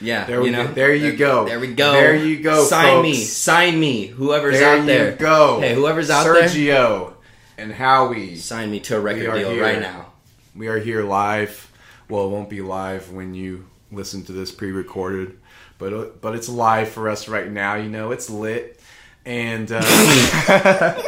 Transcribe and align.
Yeah, 0.00 0.24
There 0.24 0.40
we 0.40 0.46
you 0.46 0.52
know, 0.52 0.66
go. 0.68 0.72
There 0.74 0.94
you 0.94 1.12
go. 1.16 1.44
There 1.46 1.58
we 1.60 1.74
go. 1.74 1.92
There 1.92 2.14
you 2.16 2.40
go, 2.42 2.64
Sign 2.64 2.86
folks. 2.96 3.02
me, 3.02 3.14
sign 3.14 3.80
me. 3.80 4.06
Whoever's 4.06 4.58
there 4.58 4.78
out 4.78 4.86
there, 4.86 5.10
you 5.12 5.16
go. 5.16 5.60
Hey, 5.60 5.74
whoever's 5.74 6.08
out 6.10 6.24
there, 6.24 6.44
Sergio 6.48 7.14
and 7.56 7.72
Howie. 7.72 8.36
sign 8.36 8.70
me 8.70 8.78
to 8.80 8.96
a 8.96 9.00
record 9.00 9.34
deal 9.34 9.50
here. 9.50 9.62
right 9.62 9.80
now. 9.80 10.12
We 10.54 10.68
are 10.68 10.78
here 10.78 11.02
live. 11.04 11.70
Well, 12.08 12.26
it 12.26 12.30
won't 12.30 12.48
be 12.48 12.60
live 12.60 13.12
when 13.12 13.34
you 13.34 13.66
listen 13.92 14.24
to 14.26 14.32
this 14.32 14.52
pre-recorded, 14.52 15.38
but 15.78 15.92
uh, 15.92 16.06
but 16.20 16.34
it's 16.36 16.48
live 16.48 16.88
for 16.88 17.08
us 17.08 17.26
right 17.28 17.50
now. 17.50 17.74
You 17.74 17.88
know, 17.90 18.12
it's 18.12 18.30
lit, 18.30 18.80
and 19.26 19.68
uh, 19.72 19.80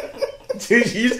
dude, 0.59 0.93
you 0.93 1.11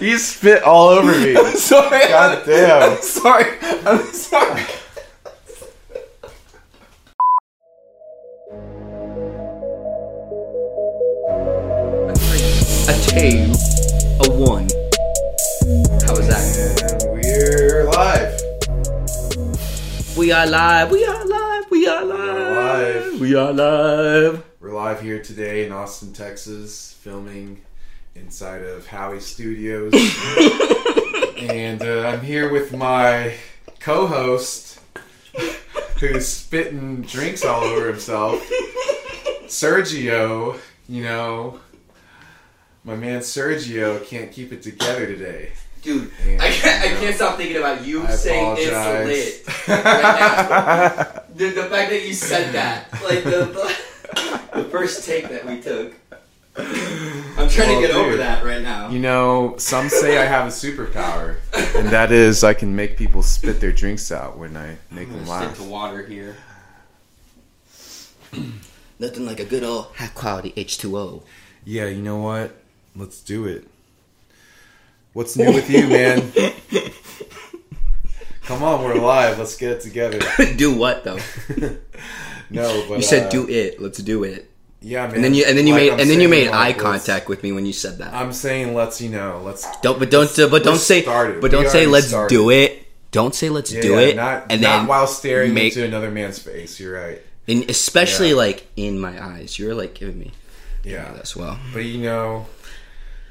you 0.00 0.18
spit 0.18 0.62
all 0.62 0.88
over 0.88 1.12
me. 1.12 1.34
Sorry, 1.56 2.08
God 2.08 2.44
damn. 2.46 2.92
I'm 2.92 2.98
sorry. 3.02 3.46
I'm 3.62 4.04
sorry. 4.12 4.62
One. 14.48 14.68
How 16.06 16.16
was 16.16 16.26
that? 16.26 16.80
And 16.80 17.02
we're 17.12 17.84
live. 17.84 18.40
We 20.16 20.32
are 20.32 20.46
live. 20.46 20.90
We 20.90 21.04
are 21.04 21.26
live. 21.26 21.70
We 21.70 21.86
are 21.86 22.04
live. 22.04 23.12
live. 23.12 23.20
We 23.20 23.34
are 23.34 23.52
live. 23.52 24.42
We're 24.60 24.72
live 24.72 25.02
here 25.02 25.22
today 25.22 25.66
in 25.66 25.72
Austin, 25.72 26.14
Texas, 26.14 26.96
filming 27.02 27.60
inside 28.14 28.62
of 28.62 28.86
Howie 28.86 29.20
Studios. 29.20 29.92
and 31.36 31.82
uh, 31.82 32.08
I'm 32.08 32.22
here 32.22 32.50
with 32.50 32.74
my 32.74 33.34
co 33.80 34.06
host, 34.06 34.80
who's 36.00 36.26
spitting 36.26 37.02
drinks 37.02 37.44
all 37.44 37.64
over 37.64 37.88
himself, 37.88 38.40
Sergio. 39.44 40.58
You 40.88 41.02
know, 41.02 41.60
my 42.84 42.96
man 42.96 43.20
Sergio 43.20 44.04
can't 44.06 44.30
keep 44.32 44.52
it 44.52 44.62
together 44.62 45.06
today. 45.06 45.52
Dude, 45.82 46.10
And, 46.26 46.42
I 46.42 46.50
can't, 46.50 46.82
I 46.82 46.86
you 46.88 46.94
know, 46.94 47.00
can't 47.00 47.14
uh, 47.14 47.16
stop 47.16 47.36
thinking 47.36 47.56
about 47.56 47.84
you 47.86 48.02
I 48.04 48.10
saying 48.10 48.44
apologize. 48.68 49.08
it's 49.08 49.68
lit 49.68 49.68
right 49.84 50.02
now. 50.02 51.22
The, 51.34 51.50
the 51.50 51.62
fact 51.64 51.90
that 51.90 52.04
you 52.06 52.12
said 52.14 52.52
that, 52.54 52.92
like 53.04 53.22
the, 53.22 53.44
the, 54.52 54.62
the 54.62 54.68
first 54.70 55.04
take 55.04 55.28
that 55.28 55.46
we 55.46 55.60
took. 55.60 55.94
I'm 56.56 57.48
trying 57.48 57.68
Well, 57.68 57.80
to 57.80 57.86
get 57.86 57.94
over 57.94 58.16
that 58.16 58.44
right 58.44 58.60
now. 58.62 58.88
You 58.90 58.98
know, 58.98 59.54
some 59.58 59.88
say 59.88 60.18
I 60.18 60.24
have 60.24 60.46
a 60.46 60.50
superpower, 60.50 61.36
and 61.76 61.88
that 61.90 62.10
is 62.10 62.42
I 62.42 62.54
can 62.54 62.74
make 62.74 62.96
people 62.96 63.22
spit 63.22 63.60
their 63.60 63.70
drinks 63.70 64.10
out 64.10 64.36
when 64.36 64.56
I 64.56 64.76
make 64.90 65.06
I'm 65.06 65.18
them 65.18 65.26
laugh. 65.28 65.54
stick 65.54 65.64
to 65.64 65.70
water 65.70 66.04
here. 66.04 66.34
Nothing 68.98 69.24
like 69.26 69.38
a 69.38 69.44
good 69.44 69.62
old 69.62 69.86
high 69.94 70.08
quality 70.08 70.52
H2O. 70.56 71.22
Yeah, 71.64 71.86
you 71.86 72.02
know 72.02 72.16
what? 72.18 72.56
Let's 72.98 73.20
do 73.22 73.46
it. 73.46 73.66
What's 75.12 75.36
new 75.36 75.52
with 75.52 75.70
you, 75.70 75.86
man? 75.88 76.32
Come 78.42 78.62
on, 78.62 78.82
we're 78.82 78.94
live. 78.94 79.38
Let's 79.38 79.56
get 79.56 79.70
it 79.72 79.80
together. 79.82 80.18
do 80.56 80.74
what 80.76 81.04
though? 81.04 81.18
No, 82.50 82.86
but 82.88 82.96
You 82.96 83.02
said 83.02 83.26
uh, 83.26 83.30
do 83.30 83.46
it. 83.46 83.78
Let's 83.78 83.98
do 83.98 84.24
it. 84.24 84.50
Yeah, 84.80 85.06
man. 85.06 85.16
And 85.16 85.24
then 85.24 85.34
you 85.34 85.44
and 85.44 85.58
then 85.58 85.66
you 85.66 85.74
Like 85.74 85.82
made 85.82 85.92
I'm 85.92 86.00
and 86.00 86.08
then 86.08 86.18
you 86.22 86.30
made 86.30 86.48
eye 86.48 86.72
contact 86.72 87.28
with 87.28 87.42
me 87.42 87.52
when 87.52 87.66
you 87.66 87.74
said 87.74 87.98
that. 87.98 88.14
I'm 88.14 88.32
saying 88.32 88.72
let's 88.74 89.02
you 89.02 89.10
know 89.10 89.42
let's 89.44 89.66
Don't 89.82 89.98
but 89.98 90.10
don't 90.10 90.30
but 90.50 90.64
don't 90.64 90.78
say 90.78 91.02
started. 91.02 91.42
but 91.42 91.50
don't 91.50 91.68
say 91.68 91.84
let's 91.84 92.06
started. 92.08 92.34
do 92.34 92.48
it. 92.48 92.86
Don't 93.10 93.34
say 93.34 93.50
let's 93.50 93.70
yeah, 93.70 93.82
do 93.82 93.90
yeah, 93.92 93.98
it. 93.98 94.16
not 94.16 94.46
and 94.48 94.62
not 94.62 94.78
then 94.78 94.86
while 94.86 95.06
staring 95.06 95.52
make 95.52 95.74
into 95.76 95.84
another 95.86 96.10
man's 96.10 96.38
face. 96.38 96.80
You're 96.80 96.98
right. 96.98 97.20
and 97.46 97.68
especially 97.68 98.30
Yeah. 98.30 98.36
like 98.36 98.66
in 98.76 98.98
my 98.98 99.22
eyes. 99.22 99.58
You're 99.58 99.74
like 99.74 99.92
giving 99.94 100.18
me 100.18 100.32
Yeah, 100.84 101.18
as 101.20 101.36
well. 101.36 101.58
but 101.74 101.84
you 101.84 101.98
know, 101.98 102.46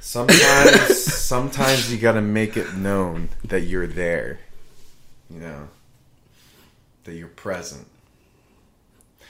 sometimes 0.08 1.04
sometimes 1.04 1.92
you 1.92 1.98
got 1.98 2.14
to 2.14 2.22
make 2.22 2.56
it 2.56 2.76
known 2.76 3.30
that 3.44 3.62
you're 3.62 3.88
there. 3.88 4.40
You 5.30 5.42
know, 5.42 5.68
that 7.04 7.14
you're 7.14 7.28
present. 7.28 7.86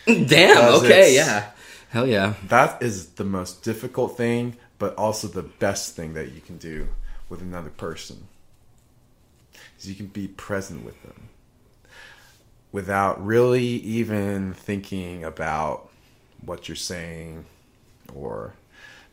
Damn. 0.05 0.25
Because 0.27 0.83
Okay. 0.83 1.15
Yeah. 1.15 1.51
Hell 1.89 2.05
yeah. 2.05 2.35
That 2.47 2.81
is 2.83 3.07
the 3.11 3.23
most 3.23 3.63
difficult 3.63 4.15
thing, 4.15 4.55
but 4.77 4.95
also 4.95 5.27
the 5.27 5.43
best 5.43 5.95
thing 5.95 6.13
that 6.13 6.33
you 6.33 6.41
can 6.41 6.57
do 6.57 6.87
with 7.27 7.41
another 7.41 7.71
person. 7.71 8.27
Is 9.79 9.89
you 9.89 9.95
can 9.95 10.07
be 10.07 10.27
present 10.27 10.85
with 10.85 11.01
them 11.01 11.29
without 12.71 13.23
really 13.25 13.63
even 13.63 14.53
thinking 14.53 15.23
about 15.23 15.89
what 16.45 16.69
you're 16.69 16.75
saying 16.75 17.45
or 18.13 18.53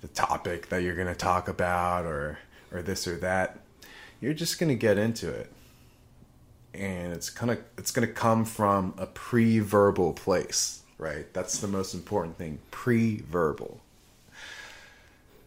the 0.04 0.08
topic 0.08 0.68
that 0.68 0.82
you're 0.82 0.94
going 0.94 1.08
to 1.08 1.14
talk 1.14 1.48
about 1.48 2.04
or 2.04 2.38
or 2.70 2.82
this 2.82 3.08
or 3.08 3.16
that. 3.16 3.58
You're 4.20 4.34
just 4.34 4.58
going 4.58 4.68
to 4.68 4.74
get 4.74 4.98
into 4.98 5.30
it. 5.30 5.50
And 6.74 7.14
it's 7.14 7.30
going 7.30 7.56
to 7.56 7.62
it's 7.78 7.90
going 7.90 8.06
to 8.06 8.12
come 8.12 8.44
from 8.44 8.92
a 8.98 9.06
pre-verbal 9.06 10.12
place, 10.12 10.82
right? 10.98 11.32
That's 11.32 11.58
the 11.58 11.68
most 11.68 11.94
important 11.94 12.36
thing, 12.36 12.58
pre-verbal. 12.70 13.80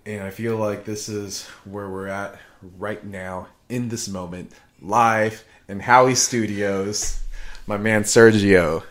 And 0.07 0.23
I 0.23 0.31
feel 0.31 0.57
like 0.57 0.85
this 0.85 1.07
is 1.07 1.45
where 1.63 1.87
we're 1.87 2.07
at 2.07 2.39
right 2.79 3.05
now 3.05 3.49
in 3.69 3.89
this 3.89 4.07
moment, 4.07 4.53
live 4.81 5.43
in 5.67 5.81
Howie 5.81 6.15
Studios. 6.15 7.21
My 7.67 7.77
man 7.77 8.03
Sergio. 8.03 8.83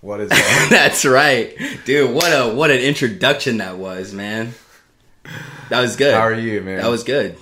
What 0.00 0.20
is 0.20 0.30
that? 0.30 0.66
That's 0.70 1.04
right, 1.04 1.56
dude. 1.84 2.10
What 2.12 2.30
a 2.30 2.52
what 2.52 2.72
an 2.72 2.80
introduction 2.80 3.58
that 3.58 3.78
was, 3.78 4.12
man. 4.12 4.54
That 5.70 5.80
was 5.80 5.96
good. 5.96 6.14
How 6.14 6.20
are 6.20 6.34
you, 6.34 6.60
man? 6.60 6.78
That 6.78 6.88
was 6.90 7.04
good. 7.04 7.36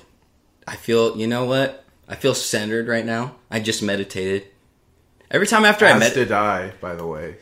I 0.66 0.76
feel. 0.76 1.16
You 1.16 1.26
know 1.26 1.44
what? 1.44 1.84
I 2.08 2.14
feel 2.14 2.34
centered 2.34 2.88
right 2.88 3.04
now. 3.04 3.36
I 3.50 3.60
just 3.60 3.82
meditated. 3.82 4.44
Every 5.30 5.46
time 5.46 5.64
after 5.64 5.86
I 5.86 5.92
As 5.92 6.12
did 6.14 6.30
I, 6.30 6.70
by 6.80 6.94
the 6.94 7.06
way. 7.06 7.36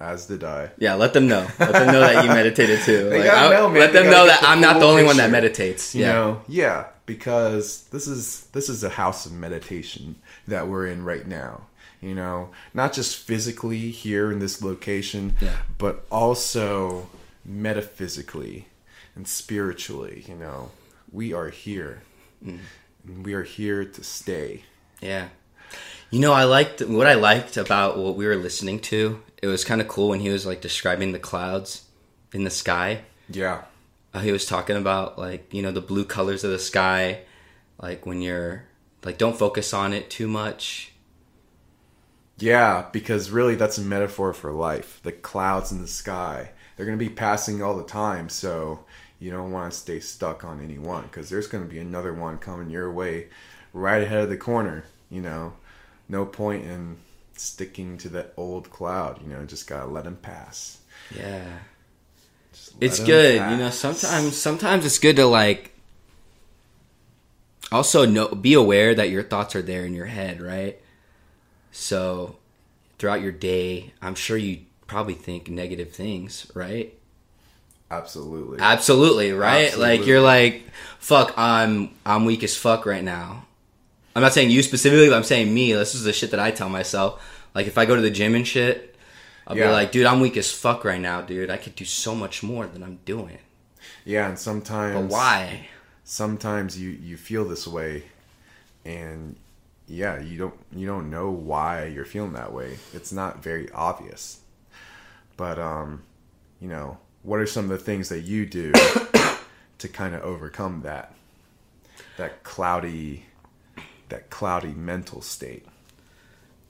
As 0.00 0.26
did 0.26 0.44
I. 0.44 0.70
yeah, 0.78 0.94
let 0.94 1.12
them 1.14 1.26
know. 1.26 1.46
Let 1.58 1.72
them 1.72 1.86
know 1.86 2.00
that 2.00 2.22
you 2.24 2.28
meditated 2.30 2.80
too. 2.80 3.08
Like, 3.16 3.30
I- 3.30 3.50
know. 3.50 3.68
Let 3.68 3.92
They 3.92 4.02
them 4.02 4.10
know 4.10 4.26
that 4.26 4.40
the 4.40 4.48
I'm 4.48 4.60
not 4.60 4.78
the 4.80 4.86
only 4.86 5.04
one 5.04 5.16
that 5.16 5.24
picture. 5.30 5.32
meditates. 5.32 5.94
You 5.94 6.02
Yeah. 6.02 6.12
know, 6.12 6.42
yeah, 6.48 6.86
because 7.06 7.84
this 7.92 8.06
is 8.06 8.46
this 8.52 8.68
is 8.68 8.84
a 8.84 8.90
house 8.90 9.24
of 9.26 9.32
meditation 9.32 10.16
that 10.48 10.68
we're 10.68 10.86
in 10.86 11.04
right 11.04 11.26
now. 11.26 11.62
You 12.02 12.14
know, 12.14 12.50
not 12.74 12.92
just 12.92 13.16
physically 13.16 13.90
here 13.90 14.30
in 14.30 14.38
this 14.38 14.60
location, 14.62 15.36
Yeah. 15.40 15.56
but 15.78 16.04
also 16.10 17.08
metaphysically 17.44 18.66
and 19.16 19.26
spiritually. 19.26 20.24
You 20.28 20.36
know, 20.36 20.70
we 21.10 21.32
are 21.32 21.48
here, 21.48 22.02
Mm. 22.44 22.60
and 23.08 23.24
we 23.24 23.34
are 23.34 23.42
here 23.42 23.84
to 23.84 24.04
stay. 24.04 24.62
Yeah. 25.00 25.28
You 26.10 26.20
know, 26.20 26.32
I 26.32 26.44
liked 26.44 26.80
what 26.82 27.06
I 27.08 27.14
liked 27.14 27.56
about 27.56 27.98
what 27.98 28.14
we 28.16 28.26
were 28.26 28.36
listening 28.36 28.78
to. 28.80 29.20
It 29.42 29.48
was 29.48 29.64
kind 29.64 29.80
of 29.80 29.88
cool 29.88 30.10
when 30.10 30.20
he 30.20 30.28
was 30.30 30.46
like 30.46 30.60
describing 30.60 31.10
the 31.12 31.18
clouds 31.18 31.84
in 32.32 32.44
the 32.44 32.50
sky. 32.50 33.00
Yeah, 33.28 33.62
Uh, 34.14 34.20
he 34.20 34.30
was 34.32 34.46
talking 34.46 34.76
about 34.76 35.18
like 35.18 35.52
you 35.52 35.62
know 35.62 35.72
the 35.72 35.80
blue 35.80 36.04
colors 36.04 36.44
of 36.44 36.50
the 36.52 36.58
sky, 36.60 37.22
like 37.82 38.06
when 38.06 38.22
you're 38.22 38.64
like 39.04 39.18
don't 39.18 39.36
focus 39.36 39.74
on 39.74 39.92
it 39.92 40.08
too 40.10 40.28
much. 40.28 40.92
yeah, 42.38 42.86
because 42.92 43.30
really 43.30 43.54
that's 43.54 43.78
a 43.78 43.82
metaphor 43.82 44.32
for 44.32 44.52
life. 44.52 45.00
The 45.02 45.12
clouds 45.12 45.72
in 45.72 45.80
the 45.80 45.88
sky, 45.88 46.50
they're 46.76 46.86
going 46.86 46.98
to 46.98 47.04
be 47.04 47.10
passing 47.14 47.62
all 47.62 47.76
the 47.76 47.84
time, 47.84 48.28
so 48.28 48.84
you 49.18 49.30
don't 49.30 49.52
want 49.52 49.72
to 49.72 49.78
stay 49.78 50.00
stuck 50.00 50.44
on 50.44 50.60
any 50.62 50.78
one 50.78 51.04
because 51.04 51.30
there's 51.30 51.46
going 51.46 51.64
to 51.64 51.70
be 51.70 51.78
another 51.78 52.12
one 52.12 52.38
coming 52.38 52.70
your 52.70 52.92
way 52.92 53.28
right 53.72 54.02
ahead 54.02 54.20
of 54.20 54.28
the 54.28 54.36
corner. 54.36 54.84
You 55.10 55.22
know, 55.22 55.54
no 56.08 56.26
point 56.26 56.64
in 56.64 56.96
sticking 57.34 57.98
to 57.98 58.08
that 58.10 58.32
old 58.36 58.70
cloud. 58.70 59.20
You 59.22 59.28
know, 59.28 59.44
just 59.44 59.66
gotta 59.66 59.86
let 59.86 60.04
them 60.04 60.16
pass. 60.16 60.78
Yeah. 61.16 61.44
It's 62.80 63.00
good. 63.00 63.34
You 63.50 63.56
know, 63.56 63.70
sometimes 63.70 64.36
sometimes 64.36 64.84
it's 64.84 64.98
good 64.98 65.16
to 65.16 65.26
like 65.26 65.72
also 67.72 68.06
know 68.06 68.28
be 68.28 68.54
aware 68.54 68.94
that 68.94 69.10
your 69.10 69.22
thoughts 69.22 69.54
are 69.56 69.62
there 69.62 69.84
in 69.84 69.94
your 69.94 70.06
head, 70.06 70.40
right? 70.40 70.80
So 71.70 72.36
throughout 72.98 73.22
your 73.22 73.32
day, 73.32 73.92
I'm 74.00 74.14
sure 74.14 74.36
you 74.36 74.60
probably 74.86 75.14
think 75.14 75.48
negative 75.48 75.92
things, 75.92 76.50
right? 76.54 76.95
Absolutely. 77.90 78.58
Absolutely, 78.60 79.32
right? 79.32 79.66
Absolutely. 79.66 79.98
Like 79.98 80.06
you're 80.06 80.20
like, 80.20 80.64
fuck, 80.98 81.34
I'm 81.36 81.90
I'm 82.04 82.24
weak 82.24 82.42
as 82.42 82.56
fuck 82.56 82.84
right 82.86 83.04
now. 83.04 83.44
I'm 84.14 84.22
not 84.22 84.32
saying 84.32 84.50
you 84.50 84.62
specifically, 84.62 85.08
but 85.08 85.16
I'm 85.16 85.24
saying 85.24 85.52
me. 85.52 85.72
This 85.72 85.94
is 85.94 86.02
the 86.04 86.12
shit 86.12 86.30
that 86.30 86.40
I 86.40 86.50
tell 86.50 86.68
myself. 86.68 87.22
Like 87.54 87.66
if 87.66 87.78
I 87.78 87.84
go 87.84 87.94
to 87.94 88.02
the 88.02 88.10
gym 88.10 88.34
and 88.34 88.46
shit, 88.46 88.96
I'll 89.46 89.56
Yeah. 89.56 89.66
be 89.68 89.72
like, 89.72 89.92
dude, 89.92 90.06
I'm 90.06 90.20
weak 90.20 90.36
as 90.36 90.50
fuck 90.50 90.84
right 90.84 91.00
now, 91.00 91.20
dude. 91.20 91.50
I 91.50 91.58
could 91.58 91.76
do 91.76 91.84
so 91.84 92.14
much 92.14 92.42
more 92.42 92.66
than 92.66 92.82
I'm 92.82 92.98
doing. 93.04 93.38
yeah, 94.04 94.28
and 94.28 94.38
sometimes 94.38 94.94
But 94.94 95.10
why? 95.12 95.68
sometimes 96.04 96.78
you 96.80 96.90
you 96.90 97.16
feel 97.16 97.44
this 97.44 97.66
way 97.66 98.04
and 98.84 99.34
yeah 99.88 100.20
you 100.20 100.38
don't 100.38 100.54
you 100.72 100.86
don't 100.86 101.10
know 101.10 101.30
why 101.30 101.84
you're 101.86 102.04
feeling 102.04 102.32
that 102.34 102.52
way 102.52 102.78
it's 102.94 103.10
not 103.12 103.42
very 103.42 103.68
obvious 103.72 104.38
But 105.36 105.58
um, 105.58 106.02
you 106.60 106.68
know, 106.68 106.98
what 107.26 107.40
are 107.40 107.46
some 107.46 107.64
of 107.64 107.70
the 107.70 107.78
things 107.78 108.08
that 108.08 108.20
you 108.20 108.46
do 108.46 108.72
to 109.78 109.88
kind 109.88 110.14
of 110.14 110.22
overcome 110.22 110.82
that 110.82 111.12
that 112.16 112.44
cloudy 112.44 113.26
that 114.08 114.30
cloudy 114.30 114.72
mental 114.72 115.20
state? 115.20 115.66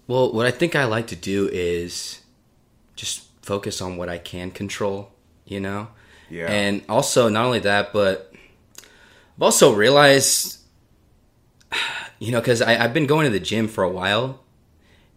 Well, 0.06 0.32
what 0.32 0.47
I 0.47 0.50
think 0.50 0.75
I 0.75 0.85
like 0.85 1.08
to 1.08 1.17
do 1.17 1.49
is 1.53 2.20
just 2.94 3.25
focus 3.43 3.82
on 3.82 3.99
what 3.99 4.08
I 4.08 4.17
can 4.17 4.50
control, 4.50 5.11
you 5.44 5.61
know? 5.61 5.88
Yeah. 6.31 6.50
And 6.50 6.82
also, 6.88 7.29
not 7.29 7.44
only 7.44 7.59
that, 7.61 7.93
but 7.93 8.32
I've 9.37 9.43
also 9.43 9.75
realized, 9.75 10.59
you 12.19 12.32
know, 12.32 12.41
because 12.41 12.62
I've 12.62 12.94
been 12.94 13.06
going 13.06 13.26
to 13.26 13.31
the 13.31 13.44
gym 13.44 13.69
for 13.69 13.85
a 13.85 13.91
while, 13.91 14.43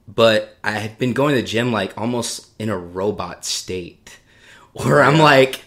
but 0.06 0.58
I 0.64 0.72
had 0.72 0.98
been 0.98 1.14
going 1.14 1.36
to 1.36 1.42
the 1.42 1.48
gym 1.48 1.72
like 1.72 1.98
almost 1.98 2.50
in 2.60 2.70
a 2.70 2.78
robot 2.78 3.46
state 3.46 4.19
where 4.86 5.02
I'm 5.04 5.20
like, 5.20 5.62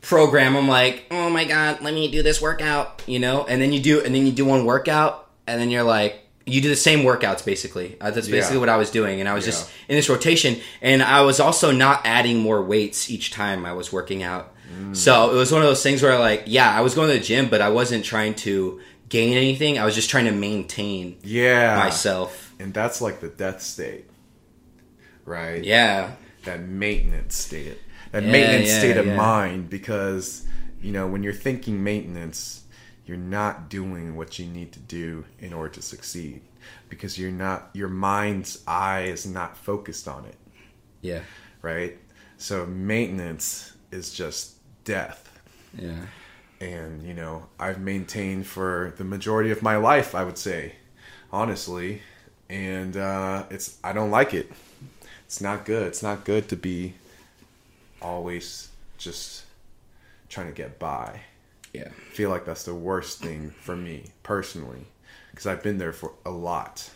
program, 0.00 0.56
I'm 0.56 0.68
like, 0.68 1.04
oh 1.10 1.30
my 1.30 1.44
God, 1.44 1.82
let 1.82 1.94
me 1.94 2.10
do 2.10 2.22
this 2.22 2.40
workout, 2.40 3.02
you 3.06 3.18
know? 3.18 3.44
And 3.44 3.60
then 3.60 3.72
you 3.72 3.80
do, 3.80 4.00
and 4.02 4.14
then 4.14 4.26
you 4.26 4.32
do 4.32 4.44
one 4.44 4.64
workout, 4.64 5.28
and 5.46 5.60
then 5.60 5.70
you're 5.70 5.82
like, 5.82 6.26
you 6.46 6.60
do 6.60 6.68
the 6.68 6.76
same 6.76 7.00
workouts 7.00 7.44
basically. 7.44 7.96
Uh, 8.00 8.10
that's 8.10 8.26
basically 8.28 8.56
Yeah. 8.56 8.60
what 8.60 8.68
I 8.70 8.76
was 8.76 8.90
doing, 8.90 9.20
and 9.20 9.28
I 9.28 9.34
was 9.34 9.44
Yeah. 9.44 9.52
just 9.52 9.70
in 9.88 9.96
this 9.96 10.08
rotation, 10.08 10.60
and 10.80 11.02
I 11.02 11.20
was 11.20 11.38
also 11.38 11.70
not 11.70 12.00
adding 12.04 12.38
more 12.38 12.62
weights 12.62 13.10
each 13.10 13.30
time 13.30 13.64
I 13.66 13.72
was 13.72 13.92
working 13.92 14.22
out. 14.22 14.52
Mm. 14.74 14.96
So 14.96 15.30
it 15.30 15.34
was 15.34 15.52
one 15.52 15.60
of 15.62 15.68
those 15.68 15.82
things 15.82 16.02
where, 16.02 16.18
like, 16.18 16.44
yeah, 16.46 16.76
I 16.76 16.80
was 16.80 16.94
going 16.94 17.08
to 17.10 17.14
the 17.18 17.24
gym, 17.24 17.48
but 17.48 17.60
I 17.60 17.68
wasn't 17.68 18.04
trying 18.04 18.34
to 18.36 18.80
gain 19.08 19.36
anything. 19.36 19.78
I 19.78 19.84
was 19.84 19.94
just 19.94 20.08
trying 20.08 20.26
to 20.26 20.32
maintain 20.32 21.16
Yeah. 21.22 21.76
myself. 21.78 22.52
And 22.58 22.72
that's 22.72 23.00
like 23.00 23.20
the 23.20 23.28
death 23.28 23.60
state. 23.62 24.06
Right? 25.24 25.62
Yeah, 25.62 26.12
That 26.44 26.60
maintenance 26.62 27.36
state. 27.36 27.76
That 28.12 28.24
Yeah, 28.24 28.26
maintenance 28.26 28.68
yeah, 28.68 28.72
state 28.72 28.96
of 28.96 29.06
yeah. 29.06 29.14
mind 29.14 29.70
because 29.70 30.46
you 30.80 30.92
know, 30.92 31.06
when 31.06 31.22
you're 31.22 31.32
thinking 31.34 31.82
maintenance, 31.84 32.64
you're 33.06 33.16
not 33.18 33.68
doing 33.68 34.16
what 34.16 34.38
you 34.38 34.46
need 34.46 34.72
to 34.72 34.80
do 34.80 35.24
in 35.38 35.52
order 35.52 35.74
to 35.74 35.82
succeed 35.82 36.42
because 36.88 37.18
you're 37.18 37.30
not 37.32 37.70
your 37.74 37.88
mind's 37.88 38.62
eye 38.66 39.02
is 39.02 39.26
not 39.26 39.56
focused 39.56 40.08
on 40.08 40.24
it. 40.26 40.36
yeah, 41.02 41.22
right? 41.62 41.96
So 42.36 42.66
maintenance 42.66 43.72
is 43.90 44.12
just 44.12 44.56
death. 44.84 45.28
yeah. 45.72 46.06
And, 46.60 47.02
you 47.02 47.14
know, 47.14 47.46
I've 47.58 47.80
maintained 47.80 48.46
for 48.46 48.92
the 48.98 49.04
majority 49.04 49.50
of 49.50 49.62
my 49.62 49.76
life, 49.76 50.14
I 50.14 50.24
would 50.24 50.36
say, 50.38 50.74
honestly. 51.32 52.02
And 52.50 52.96
uh, 52.96 53.44
it's, 53.50 53.78
I 53.82 53.92
don't 53.92 54.10
like 54.10 54.34
it. 54.34 54.50
It's 55.26 55.40
not 55.40 55.64
good. 55.64 55.86
It's 55.86 56.02
not 56.02 56.24
good 56.24 56.48
to 56.50 56.56
be 56.56 56.94
always 58.02 58.68
just 58.98 59.44
trying 60.28 60.46
to 60.46 60.52
get 60.52 60.78
by. 60.78 61.20
Yeah. 61.72 61.88
I 61.88 62.14
feel 62.14 62.30
like 62.30 62.44
that's 62.44 62.64
the 62.64 62.74
worst 62.74 63.20
thing 63.20 63.50
for 63.60 63.76
me 63.76 64.04
personally 64.22 64.86
because 65.30 65.46
I've 65.46 65.62
been 65.62 65.78
there 65.78 65.92
for 65.92 66.12
a 66.24 66.30
lot. 66.30 66.90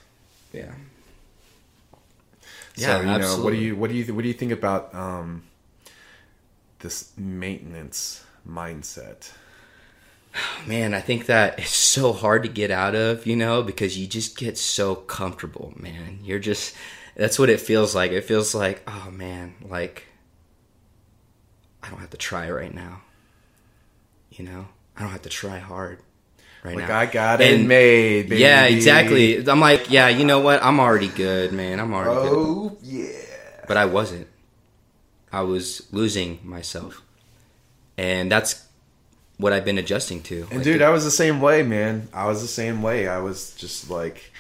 Yeah. 0.52 0.72
So, 2.76 2.86
Yeah, 2.86 3.12
you 3.14 3.18
know, 3.18 3.42
what 3.42 3.50
do 3.52 3.56
you 3.56 3.76
what 3.76 3.90
do 3.90 3.96
you 3.96 4.12
what 4.14 4.22
do 4.22 4.28
you 4.28 4.34
think 4.34 4.52
about 4.52 4.94
um, 4.94 5.44
this 6.80 7.12
maintenance 7.16 8.24
mindset? 8.48 9.30
Man, 10.66 10.94
I 10.94 11.00
think 11.00 11.26
that 11.26 11.58
it's 11.60 11.70
so 11.74 12.12
hard 12.12 12.42
to 12.42 12.48
get 12.48 12.70
out 12.72 12.96
of, 12.96 13.26
you 13.26 13.36
know, 13.36 13.62
because 13.62 13.96
you 13.96 14.06
just 14.08 14.36
get 14.36 14.58
so 14.58 14.96
comfortable, 14.96 15.72
man. 15.76 16.18
You're 16.24 16.40
just 16.40 16.74
that's 17.14 17.38
what 17.38 17.48
it 17.50 17.60
feels 17.60 17.94
like. 17.94 18.10
It 18.10 18.22
feels 18.24 18.54
like, 18.54 18.82
oh 18.88 19.10
man, 19.12 19.54
like 19.62 20.06
I 21.84 21.90
don't 21.90 21.98
have 22.00 22.10
to 22.10 22.16
try 22.16 22.50
right 22.50 22.72
now. 22.75 23.02
You 24.31 24.44
know? 24.46 24.66
I 24.96 25.02
don't 25.02 25.10
have 25.10 25.22
to 25.22 25.28
try 25.28 25.58
hard 25.58 25.98
right 26.62 26.76
Like 26.76 26.88
now. 26.88 26.98
I 26.98 27.06
got 27.06 27.40
it 27.40 27.54
And- 27.54 27.69
made, 27.69 28.28
baby. 28.28 28.40
Yeah, 28.40 28.64
exactly. 28.64 29.46
I'm 29.46 29.60
like, 29.60 29.90
yeah, 29.90 30.08
you 30.08 30.25
know 30.25 30.40
what? 30.40 30.62
I'm 30.62 30.81
already 30.81 31.08
good, 31.08 31.52
man. 31.52 31.78
I'm 31.81 31.92
already 31.92 32.28
good. 32.28 32.36
Oh 32.38 32.78
yeah. 32.82 33.08
But 33.69 33.76
I 33.76 33.84
wasn't. 33.84 34.28
I 35.32 35.42
was 35.42 35.86
losing 35.92 36.38
myself. 36.42 37.02
And 37.98 38.31
that's 38.31 38.64
what 39.36 39.52
I've 39.52 39.64
been 39.64 39.78
adjusting 39.78 40.22
to. 40.22 40.42
And 40.50 40.54
Like, 40.54 40.62
dude, 40.62 40.82
I 40.82 40.90
was 40.90 41.04
the 41.04 41.10
same 41.10 41.40
way, 41.40 41.62
man. 41.62 42.08
I 42.12 42.26
was 42.26 42.40
the 42.40 42.48
same 42.48 42.82
way. 42.82 43.08
I 43.08 43.19
was 43.19 43.52
just 43.56 43.90
like 43.90 44.32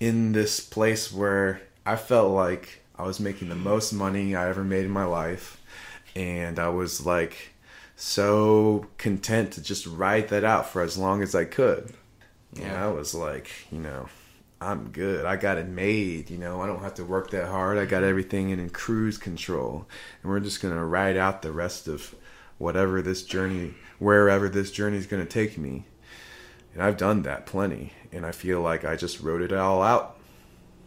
in 0.00 0.32
this 0.32 0.60
place 0.60 1.12
where 1.12 1.60
I 1.84 1.96
felt 1.96 2.32
like 2.32 2.80
I 2.98 3.02
was 3.02 3.18
making 3.20 3.48
the 3.48 3.54
most 3.56 3.92
money 3.92 4.34
I 4.34 4.48
ever 4.48 4.64
made 4.64 4.84
in 4.84 4.90
my 4.90 5.04
life. 5.04 5.60
And 6.16 6.58
I 6.58 6.70
was 6.70 7.04
like 7.04 7.52
so 7.94 8.86
content 8.96 9.52
to 9.52 9.62
just 9.62 9.86
ride 9.86 10.28
that 10.30 10.44
out 10.44 10.68
for 10.68 10.80
as 10.80 10.96
long 10.96 11.22
as 11.22 11.34
I 11.34 11.44
could. 11.44 11.92
And 12.54 12.64
Yeah. 12.64 12.86
I 12.86 12.88
was 12.88 13.14
like, 13.14 13.50
you 13.70 13.78
know, 13.78 14.08
I'm 14.60 14.88
good. 14.88 15.26
I 15.26 15.36
got 15.36 15.58
it 15.58 15.68
made. 15.68 16.30
You 16.30 16.38
know, 16.38 16.62
I 16.62 16.66
don't 16.66 16.82
have 16.82 16.94
to 16.94 17.04
work 17.04 17.30
that 17.30 17.48
hard. 17.48 17.76
I 17.76 17.84
got 17.84 17.98
mm-hmm. 17.98 18.08
everything 18.08 18.50
in, 18.50 18.58
in 18.58 18.70
cruise 18.70 19.18
control. 19.18 19.86
And 20.22 20.32
we're 20.32 20.40
just 20.40 20.62
going 20.62 20.74
to 20.74 20.84
ride 20.84 21.18
out 21.18 21.42
the 21.42 21.52
rest 21.52 21.86
of 21.86 22.14
whatever 22.56 23.02
this 23.02 23.22
journey, 23.22 23.74
wherever 23.98 24.48
this 24.48 24.70
journey 24.70 24.96
is 24.96 25.06
going 25.06 25.22
to 25.22 25.28
take 25.28 25.58
me. 25.58 25.84
And 26.72 26.82
I've 26.82 26.96
done 26.96 27.22
that 27.22 27.44
plenty. 27.44 27.92
And 28.10 28.24
I 28.24 28.32
feel 28.32 28.62
like 28.62 28.86
I 28.86 28.96
just 28.96 29.20
wrote 29.20 29.42
it 29.42 29.52
all 29.52 29.82
out. 29.82 30.18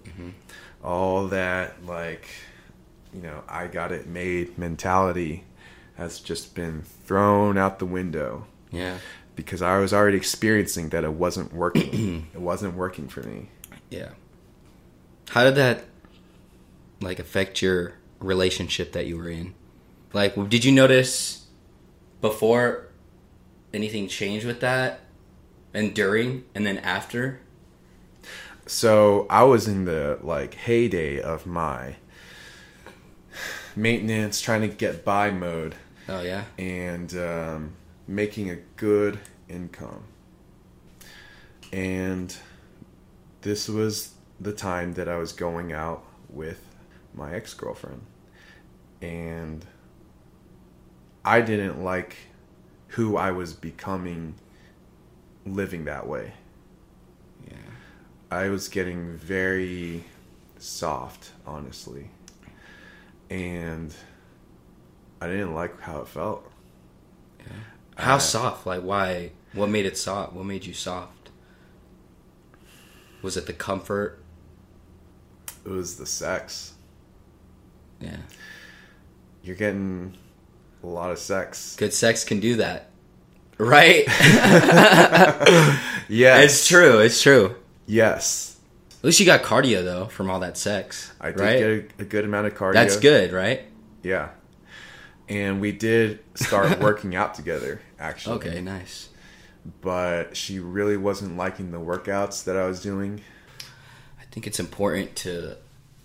Mm-hmm. 0.05 0.29
All 0.83 1.27
that, 1.27 1.85
like, 1.85 2.27
you 3.13 3.21
know, 3.21 3.43
I 3.47 3.67
got 3.67 3.91
it 3.91 4.07
made 4.07 4.57
mentality 4.57 5.43
has 5.95 6.19
just 6.19 6.55
been 6.55 6.81
thrown 6.83 7.57
out 7.57 7.79
the 7.79 7.85
window 7.85 8.45
Yeah. 8.71 8.99
because 9.35 9.61
I 9.61 9.79
was 9.79 9.93
already 9.93 10.15
experiencing 10.17 10.89
that 10.89 11.03
it 11.03 11.13
wasn't 11.13 11.53
working. 11.53 12.27
it 12.33 12.39
wasn't 12.41 12.75
working 12.75 13.07
for 13.09 13.21
me. 13.23 13.49
Yeah. 13.89 14.11
How 15.29 15.43
did 15.43 15.55
that 15.55 15.83
like 17.01 17.19
affect 17.19 17.61
your 17.61 17.93
relationship 18.19 18.91
that 18.93 19.05
you 19.07 19.17
were 19.17 19.29
in? 19.29 19.55
Like 20.13 20.35
did 20.49 20.63
you 20.65 20.71
notice 20.71 21.47
before 22.21 22.87
anything 23.73 24.07
changed 24.07 24.45
with 24.45 24.59
that 24.61 25.01
and 25.73 25.93
during 25.93 26.43
and 26.55 26.65
then 26.65 26.77
after? 26.79 27.39
So 28.65 29.25
I 29.29 29.43
was 29.43 29.67
in 29.67 29.85
the 29.85 30.19
like 30.21 30.53
heyday 30.53 31.19
of 31.19 31.45
my 31.45 31.95
maintenance, 33.79 34.41
trying 34.41 34.61
to 34.61 34.67
get 34.67 35.05
by 35.05 35.31
mode, 35.31 35.75
Oh 36.07 36.21
yeah. 36.21 36.43
and 36.57 37.13
um, 37.15 37.73
making 38.07 38.49
a 38.49 38.55
good 38.75 39.19
income. 39.47 40.03
And 41.71 42.35
this 43.41 43.69
was 43.69 44.13
the 44.39 44.53
time 44.53 44.93
that 44.93 45.07
I 45.07 45.17
was 45.17 45.31
going 45.31 45.71
out 45.71 46.03
with 46.29 46.65
my 47.13 47.33
ex 47.33 47.53
girlfriend. 47.53 48.01
And 49.01 49.65
I 51.23 51.41
didn't 51.41 51.83
like 51.83 52.15
who 52.89 53.17
I 53.17 53.31
was 53.31 53.53
becoming 53.53 54.35
living 55.45 55.85
that 55.85 56.07
way. 56.07 56.33
Yeah. 57.47 57.55
I 58.31 58.49
was 58.49 58.67
getting 58.67 59.15
very 59.15 60.03
soft, 60.57 61.31
honestly. 61.45 62.09
And 63.29 63.93
I 65.21 65.27
didn't 65.27 65.53
like 65.53 65.79
how 65.81 66.01
it 66.01 66.07
felt. 66.07 66.49
How 67.95 68.15
Uh, 68.15 68.19
soft? 68.19 68.65
Like 68.65 68.81
why 68.81 69.31
what 69.53 69.69
made 69.69 69.85
it 69.85 69.97
soft? 69.97 70.33
What 70.33 70.45
made 70.45 70.65
you 70.65 70.73
soft? 70.73 71.29
Was 73.21 73.35
it 73.35 73.45
the 73.45 73.53
comfort? 73.53 74.19
It 75.65 75.69
was 75.69 75.97
the 75.97 76.05
sex. 76.05 76.73
Yeah. 77.99 78.17
You're 79.43 79.57
getting 79.57 80.17
a 80.83 80.87
lot 80.87 81.11
of 81.11 81.19
sex. 81.19 81.75
Good 81.75 81.93
sex 81.93 82.23
can 82.23 82.39
do 82.39 82.55
that. 82.57 82.89
Right? 83.57 84.05
Yes. 86.11 86.43
it's 86.45 86.67
true. 86.67 86.99
It's 86.99 87.21
true. 87.21 87.55
Yes. 87.85 88.57
At 88.99 89.05
least 89.05 89.19
you 89.21 89.25
got 89.25 89.43
cardio 89.43 89.83
though 89.83 90.05
from 90.07 90.29
all 90.29 90.41
that 90.41 90.57
sex. 90.57 91.13
I 91.21 91.31
did 91.31 91.39
right? 91.39 91.57
get 91.59 91.69
a, 91.99 92.01
a 92.01 92.05
good 92.05 92.25
amount 92.25 92.47
of 92.47 92.55
cardio. 92.55 92.73
That's 92.73 92.97
good, 92.97 93.31
right? 93.31 93.61
Yeah. 94.03 94.29
And 95.29 95.61
we 95.61 95.71
did 95.71 96.19
start 96.35 96.79
working 96.81 97.15
out 97.15 97.33
together, 97.33 97.81
actually. 97.97 98.35
Okay, 98.37 98.61
nice. 98.61 99.07
But 99.81 100.35
she 100.35 100.59
really 100.59 100.97
wasn't 100.97 101.37
liking 101.37 101.71
the 101.71 101.79
workouts 101.79 102.43
that 102.43 102.57
I 102.57 102.65
was 102.65 102.81
doing. 102.81 103.21
I 104.19 104.23
think 104.31 104.47
it's 104.47 104.59
important 104.59 105.15
to 105.17 105.55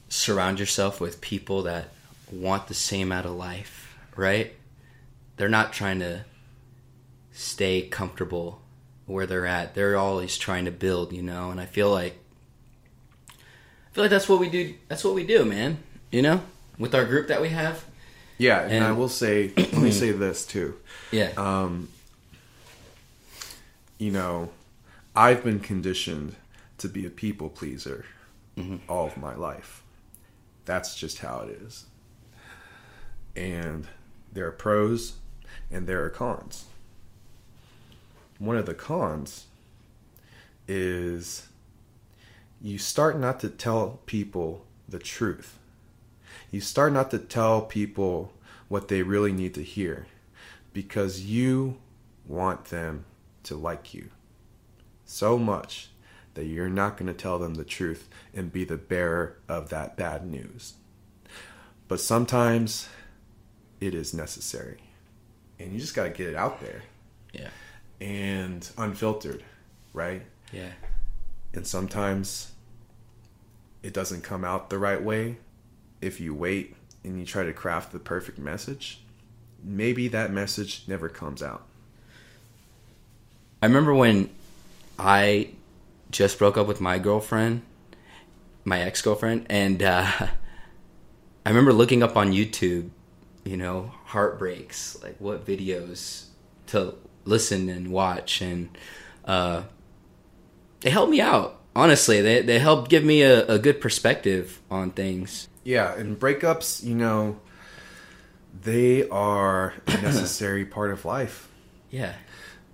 surround 0.09 0.61
yourself 0.61 1.01
with 1.01 1.21
people 1.21 1.63
that 1.63 1.89
want 2.31 2.69
the 2.69 2.75
same 2.75 3.11
out 3.11 3.27
of 3.27 3.33
life, 3.33 3.97
right? 4.15 4.55
They're 5.37 5.49
not 5.49 5.73
trying 5.73 5.99
to 5.99 6.25
stay 7.33 7.83
comfortable 7.83 8.61
where 9.07 9.27
they're 9.27 9.47
at. 9.47 9.75
They're 9.75 9.97
always 9.97 10.39
trying 10.39 10.67
to 10.67 10.71
build, 10.71 11.13
you 11.13 11.23
know, 11.23 11.51
and 11.51 11.61
I 11.61 11.67
feel 11.67 11.91
like 11.91 12.19
I 13.95 13.97
feel 13.97 14.05
like 14.05 14.11
that's 14.11 14.29
what 14.29 14.41
we 14.41 14.49
do 14.49 14.75
that's 14.89 15.05
what 15.05 15.15
we 15.15 15.25
do, 15.25 15.45
man. 15.45 15.79
You 16.11 16.23
know? 16.23 16.43
With 16.81 16.97
our 16.97 17.05
group 17.05 17.29
that 17.29 17.41
we 17.41 17.51
have. 17.51 17.85
Yeah, 18.39 18.63
and, 18.63 18.73
And- 18.73 18.85
I 18.85 18.91
will 18.91 19.09
say, 19.09 19.53
let 19.57 19.75
me 19.75 19.93
say 19.93 20.11
this 20.11 20.45
too. 20.45 20.75
Yeah. 21.13 21.31
Um, 21.37 21.91
you 23.99 24.11
know, 24.11 24.49
I've 25.15 25.45
been 25.45 25.61
conditioned 25.61 26.35
to 26.79 26.89
be 26.89 27.07
a 27.07 27.11
people 27.11 27.49
pleaser 27.49 28.05
all 28.89 29.07
of 29.07 29.17
my 29.17 29.37
life. 29.37 29.85
That's 30.65 30.97
just 30.97 31.19
how 31.21 31.47
it 31.47 31.51
is. 31.51 31.85
And 33.37 33.87
there 34.33 34.49
are 34.49 34.51
pros 34.53 35.15
and 35.71 35.87
there 35.87 36.03
are 36.05 36.11
cons. 36.11 36.65
One 38.41 38.57
of 38.57 38.67
the 38.67 38.75
cons 38.75 39.45
is 40.67 41.47
you 42.61 42.79
start 42.79 43.19
not 43.19 43.41
to 43.41 43.49
tell 43.49 44.01
people 44.07 44.65
the 44.89 44.99
truth. 44.99 45.59
You 46.51 46.61
start 46.61 46.93
not 46.93 47.11
to 47.11 47.19
tell 47.19 47.63
people 47.63 48.33
what 48.69 48.89
they 48.89 49.03
really 49.03 49.33
need 49.33 49.55
to 49.55 49.63
hear 49.63 50.07
because 50.73 51.25
you 51.25 51.79
want 52.27 52.67
them 52.67 53.05
to 53.45 53.57
like 53.57 53.93
you 53.95 54.11
so 55.05 55.39
much 55.39 55.91
that 56.35 56.47
you're 56.47 56.69
not 56.69 56.97
going 56.97 57.07
to 57.07 57.15
tell 57.15 57.39
them 57.39 57.55
the 57.55 57.65
truth 57.65 58.09
and 58.35 58.53
be 58.53 58.65
the 58.65 58.77
bearer 58.77 59.37
of 59.49 59.69
that 59.69 59.97
bad 59.97 60.27
news. 60.27 60.75
But 61.87 62.01
sometimes 62.01 62.89
it 63.81 63.95
is 63.95 64.13
necessary. 64.13 64.79
And 65.59 65.73
you 65.73 65.79
just 65.79 65.95
got 65.95 66.05
to 66.05 66.11
get 66.11 66.29
it 66.29 66.35
out 66.35 66.61
there 66.61 66.83
yeah. 67.33 67.51
and 68.01 68.69
unfiltered, 68.77 69.45
right? 69.93 70.23
Yeah. 70.53 70.71
And 71.55 71.67
sometimes 71.67 72.53
it 73.83 73.95
doesn't 73.95 74.23
come 74.23 74.45
out 74.45 74.71
the 74.71 74.79
right 74.79 75.03
way. 75.03 75.37
If 76.01 76.21
you 76.21 76.35
wait 76.35 76.77
and 77.05 77.19
you 77.19 77.25
try 77.25 77.45
to 77.45 77.53
craft 77.53 77.93
the 77.93 77.99
perfect 77.99 78.39
message, 78.39 79.01
maybe 79.63 80.09
that 80.09 80.33
message 80.33 80.85
never 80.87 81.09
comes 81.09 81.43
out. 81.43 81.63
I 83.63 83.67
remember 83.67 83.95
when 83.95 84.29
I 84.99 85.51
just 86.11 86.39
broke 86.39 86.59
up 86.59 86.67
with 86.67 86.81
my 86.81 86.99
girlfriend, 86.99 87.63
my 88.65 88.81
ex 88.81 89.01
girlfriend, 89.01 89.47
and 89.49 89.83
uh, 89.83 90.11
I 91.47 91.49
remember 91.49 91.73
looking 91.73 92.03
up 92.03 92.17
on 92.17 92.33
YouTube, 92.33 92.91
you 93.45 93.57
know, 93.57 93.93
heartbreaks, 94.07 95.03
like 95.03 95.17
what 95.19 95.47
videos 95.47 96.27
to 96.69 96.95
listen 97.25 97.69
and 97.69 97.89
watch, 97.91 98.43
and 98.43 98.69
uh, 99.25 99.63
they 100.85 100.91
helped 100.91 101.11
me 101.11 101.21
out. 101.21 101.61
Honestly, 101.75 102.21
they 102.21 102.41
they 102.43 102.61
helped 102.61 102.89
give 102.89 103.03
me 103.03 103.23
a, 103.23 103.45
a 103.47 103.59
good 103.59 103.81
perspective 103.81 104.61
on 104.71 104.93
things. 104.93 105.49
Yeah, 105.65 105.93
and 105.95 106.17
breakups, 106.21 106.85
you 106.85 106.95
know, 106.95 107.41
they 108.63 109.09
are 109.09 109.75
a 109.87 109.91
necessary 110.03 110.65
part 110.65 110.93
of 110.93 111.05
life. 111.05 111.49
Yeah, 111.91 112.13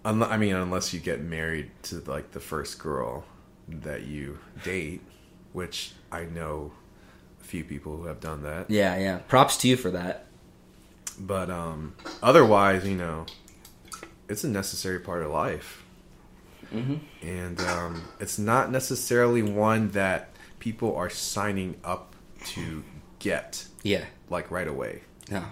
Unle- 0.05 0.29
I 0.31 0.37
mean, 0.37 0.55
unless 0.55 0.93
you 0.93 1.01
get 1.01 1.21
married 1.23 1.71
to 1.85 2.01
like 2.01 2.33
the 2.33 2.41
first 2.41 2.79
girl 2.79 3.25
that 3.69 4.03
you 4.03 4.39
date, 4.65 5.01
which 5.53 5.93
I 6.13 6.25
know 6.25 6.73
a 7.41 7.45
few 7.45 7.65
people 7.65 7.97
who 7.97 8.05
have 8.07 8.21
done 8.21 8.43
that. 8.43 8.71
yeah, 8.71 8.99
yeah. 8.99 9.19
Props 9.29 9.57
to 9.59 9.69
you 9.69 9.77
for 9.77 9.91
that. 9.93 10.27
But 11.19 11.51
um, 11.51 11.95
otherwise, 12.23 12.87
you 12.87 12.97
know, 12.97 13.27
it's 14.29 14.43
a 14.45 14.49
necessary 14.49 14.99
part 15.01 15.23
of 15.23 15.31
life. 15.31 15.85
Mm-hmm. 16.73 17.27
And 17.27 17.61
um, 17.61 18.03
it's 18.21 18.39
not 18.39 18.71
necessarily 18.71 19.43
one 19.43 19.91
that 19.91 20.31
people 20.59 20.95
are 20.97 21.11
signing 21.11 21.77
up 21.85 22.15
to 22.47 22.85
get 23.19 23.67
Yeah, 23.83 24.05
like 24.29 24.51
right 24.51 24.69
away. 24.69 25.03
Yeah. 25.31 25.47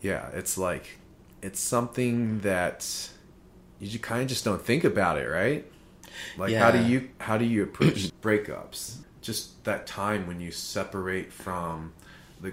Yeah, 0.00 0.28
it's 0.32 0.56
like 0.56 0.98
it's 1.42 1.60
something 1.60 2.40
that 2.40 3.10
you 3.80 3.98
kind 3.98 4.22
of 4.22 4.28
just 4.28 4.44
don't 4.44 4.62
think 4.62 4.84
about 4.84 5.18
it, 5.18 5.28
right? 5.28 5.64
Like 6.36 6.54
how 6.54 6.70
do 6.70 6.82
you 6.82 7.10
how 7.18 7.38
do 7.38 7.44
you 7.44 7.62
approach 7.62 8.10
breakups? 8.22 8.96
Just 9.20 9.64
that 9.64 9.86
time 9.86 10.26
when 10.26 10.40
you 10.40 10.50
separate 10.50 11.32
from 11.32 11.92
the 12.40 12.52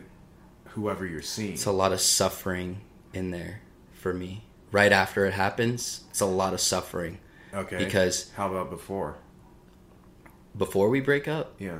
whoever 0.69 1.05
you're 1.05 1.21
seeing. 1.21 1.53
it's 1.53 1.65
a 1.65 1.71
lot 1.71 1.93
of 1.93 2.01
suffering 2.01 2.81
in 3.13 3.31
there 3.31 3.61
for 3.93 4.13
me. 4.13 4.43
Right 4.71 4.91
after 4.91 5.25
it 5.25 5.33
happens, 5.33 6.03
it's 6.09 6.19
a 6.19 6.25
lot 6.25 6.53
of 6.53 6.59
suffering. 6.59 7.19
Okay. 7.55 7.77
because- 7.77 8.31
how 8.35 8.49
about 8.49 8.69
before? 8.69 9.17
Before 10.57 10.89
we 10.89 11.01
break 11.01 11.27
up, 11.27 11.53
Yeah. 11.59 11.79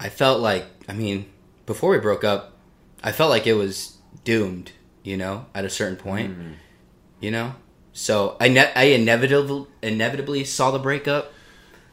I 0.00 0.08
felt 0.08 0.40
like, 0.40 0.66
I 0.88 0.92
mean, 0.92 1.26
before 1.66 1.90
we 1.90 1.98
broke 1.98 2.24
up, 2.24 2.56
I 3.02 3.12
felt 3.12 3.30
like 3.30 3.46
it 3.46 3.54
was 3.54 3.98
doomed, 4.24 4.72
you 5.02 5.16
know, 5.16 5.46
at 5.54 5.64
a 5.64 5.70
certain 5.70 5.96
point, 5.96 6.36
Mm. 6.38 6.54
you 7.20 7.30
know? 7.30 7.54
So 7.92 8.36
I, 8.40 8.48
ne- 8.48 8.72
I 8.74 8.84
inevitably, 8.84 9.66
inevitably 9.82 10.44
saw 10.44 10.70
the 10.70 10.78
breakup. 10.78 11.32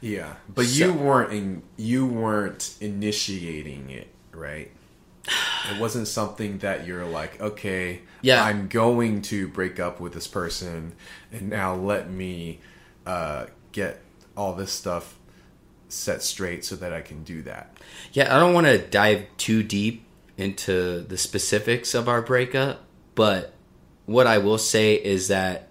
Yeah, 0.02 0.34
but 0.50 0.66
So- 0.66 0.86
you 0.88 0.94
weren't 0.94 1.32
in, 1.34 1.64
you 1.78 2.06
weren't 2.08 2.74
initiating 2.82 3.90
it, 3.92 4.08
right? 4.34 4.72
It 5.28 5.80
wasn't 5.80 6.08
something 6.08 6.58
that 6.60 6.88
you're 6.88 7.06
like, 7.06 7.40
okay, 7.40 8.02
Yeah. 8.22 8.44
I'm 8.44 8.68
going 8.68 9.22
to 9.24 9.48
break 9.48 9.80
up 9.80 10.00
with 10.00 10.14
this 10.14 10.28
person, 10.28 10.94
and 11.32 11.50
now 11.50 11.76
let 11.76 12.10
me 12.10 12.60
uh, 13.06 13.46
get 13.72 14.02
all 14.36 14.54
this 14.54 14.72
stuff 14.72 15.18
set 15.90 16.24
straight 16.24 16.66
so 16.66 16.76
that 16.78 16.94
I 16.94 17.02
can 17.02 17.24
do 17.24 17.42
that. 17.44 17.78
Yeah, 18.14 18.36
I 18.36 18.40
don't 18.40 18.54
want 18.54 18.68
to 18.68 18.78
dive 18.78 19.26
too 19.38 19.62
deep 19.64 20.06
into 20.38 21.02
the 21.02 21.18
specifics 21.18 21.94
of 21.94 22.10
our 22.10 22.22
breakup, 22.22 22.84
but 23.14 23.54
what 24.06 24.26
I 24.26 24.40
will 24.40 24.58
say 24.58 24.96
is 24.96 25.28
that 25.28 25.68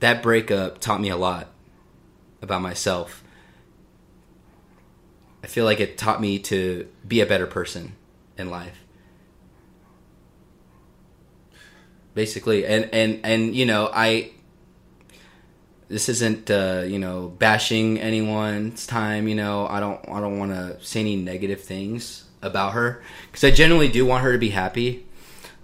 that 0.00 0.22
breakup 0.22 0.80
taught 0.80 1.00
me 1.00 1.10
a 1.10 1.16
lot 1.16 1.48
about 2.42 2.62
myself. 2.62 3.19
I 5.50 5.52
feel 5.52 5.64
like 5.64 5.80
it 5.80 5.98
taught 5.98 6.20
me 6.20 6.38
to 6.38 6.86
be 7.08 7.20
a 7.22 7.26
better 7.26 7.44
person 7.44 7.96
in 8.38 8.50
life. 8.50 8.78
Basically, 12.14 12.64
and 12.64 12.88
and 12.92 13.18
and 13.24 13.56
you 13.56 13.66
know, 13.66 13.90
I 13.92 14.30
this 15.88 16.08
isn't 16.08 16.52
uh, 16.52 16.84
you 16.86 17.00
know 17.00 17.34
bashing 17.40 17.98
anyone's 17.98 18.86
time 18.86 19.26
you 19.26 19.34
know 19.34 19.66
i 19.66 19.80
don't 19.80 19.98
i 20.08 20.20
don't 20.20 20.38
want 20.38 20.52
to 20.52 20.78
say 20.80 21.00
any 21.00 21.16
negative 21.16 21.60
things 21.60 22.26
about 22.42 22.74
her 22.74 23.02
because 23.26 23.42
i 23.42 23.50
genuinely 23.50 23.88
do 23.88 24.06
want 24.06 24.22
her 24.22 24.30
to 24.30 24.38
be 24.38 24.50
happy 24.50 25.04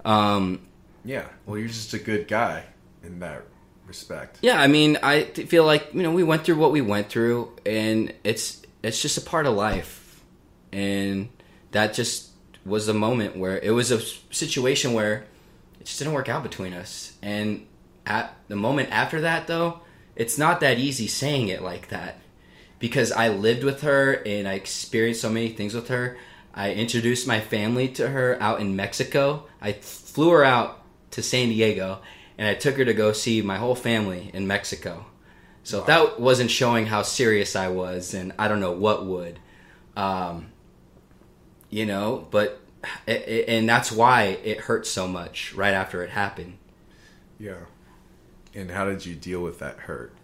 um, 0.04 0.66
Yeah, 1.04 1.26
well, 1.46 1.58
you're 1.58 1.68
just 1.68 1.94
a 1.94 2.00
good 2.00 2.26
guy 2.26 2.64
in 3.04 3.20
that 3.20 3.44
respect. 3.86 4.38
yeah 4.42 4.60
i 4.60 4.66
mean 4.66 4.98
i 5.00 5.22
feel 5.22 5.64
like 5.64 5.94
you 5.94 6.02
know 6.02 6.10
we 6.10 6.24
went 6.24 6.42
through 6.42 6.56
what 6.56 6.72
we 6.72 6.80
went 6.80 7.08
through 7.08 7.52
and 7.64 8.12
it's 8.24 8.62
it's 8.86 9.02
just 9.02 9.18
a 9.18 9.20
part 9.20 9.46
of 9.46 9.54
life 9.54 10.22
and 10.72 11.28
that 11.72 11.94
just 11.94 12.30
was 12.64 12.88
a 12.88 12.94
moment 12.94 13.36
where 13.36 13.58
it 13.58 13.70
was 13.70 13.90
a 13.90 14.00
situation 14.34 14.92
where 14.92 15.24
it 15.80 15.84
just 15.84 15.98
didn't 15.98 16.14
work 16.14 16.28
out 16.28 16.42
between 16.42 16.72
us 16.72 17.16
and 17.22 17.66
at 18.04 18.34
the 18.48 18.56
moment 18.56 18.90
after 18.90 19.20
that 19.20 19.46
though 19.46 19.80
it's 20.16 20.38
not 20.38 20.60
that 20.60 20.78
easy 20.78 21.06
saying 21.06 21.48
it 21.48 21.62
like 21.62 21.88
that 21.88 22.18
because 22.78 23.12
I 23.12 23.28
lived 23.28 23.64
with 23.64 23.82
her 23.82 24.14
and 24.26 24.48
I 24.48 24.54
experienced 24.54 25.20
so 25.20 25.30
many 25.30 25.50
things 25.50 25.74
with 25.74 25.88
her. 25.88 26.16
I 26.54 26.72
introduced 26.72 27.26
my 27.26 27.40
family 27.40 27.88
to 27.90 28.08
her 28.08 28.38
out 28.40 28.60
in 28.60 28.76
Mexico. 28.76 29.46
I 29.60 29.72
flew 29.72 30.30
her 30.30 30.44
out 30.44 30.82
to 31.12 31.22
San 31.22 31.48
Diego 31.48 32.00
and 32.38 32.48
I 32.48 32.54
took 32.54 32.76
her 32.76 32.84
to 32.84 32.94
go 32.94 33.12
see 33.12 33.42
my 33.42 33.56
whole 33.56 33.74
family 33.74 34.30
in 34.32 34.46
Mexico. 34.46 35.06
So 35.66 35.80
if 35.80 35.86
that 35.86 36.20
wasn't 36.20 36.52
showing 36.52 36.86
how 36.86 37.02
serious 37.02 37.56
I 37.56 37.66
was, 37.66 38.14
and 38.14 38.32
I 38.38 38.46
don't 38.46 38.60
know 38.60 38.70
what 38.70 39.04
would. 39.04 39.40
Um, 39.96 40.52
you 41.70 41.84
know, 41.84 42.28
but 42.30 42.60
it, 43.08 43.28
it, 43.28 43.48
and 43.48 43.68
that's 43.68 43.90
why 43.90 44.38
it 44.44 44.60
hurt 44.60 44.86
so 44.86 45.08
much 45.08 45.52
right 45.54 45.74
after 45.74 46.04
it 46.04 46.10
happened. 46.10 46.58
Yeah. 47.40 47.64
And 48.54 48.70
how 48.70 48.84
did 48.84 49.04
you 49.04 49.16
deal 49.16 49.40
with 49.40 49.58
that 49.58 49.80
hurt? 49.80 50.14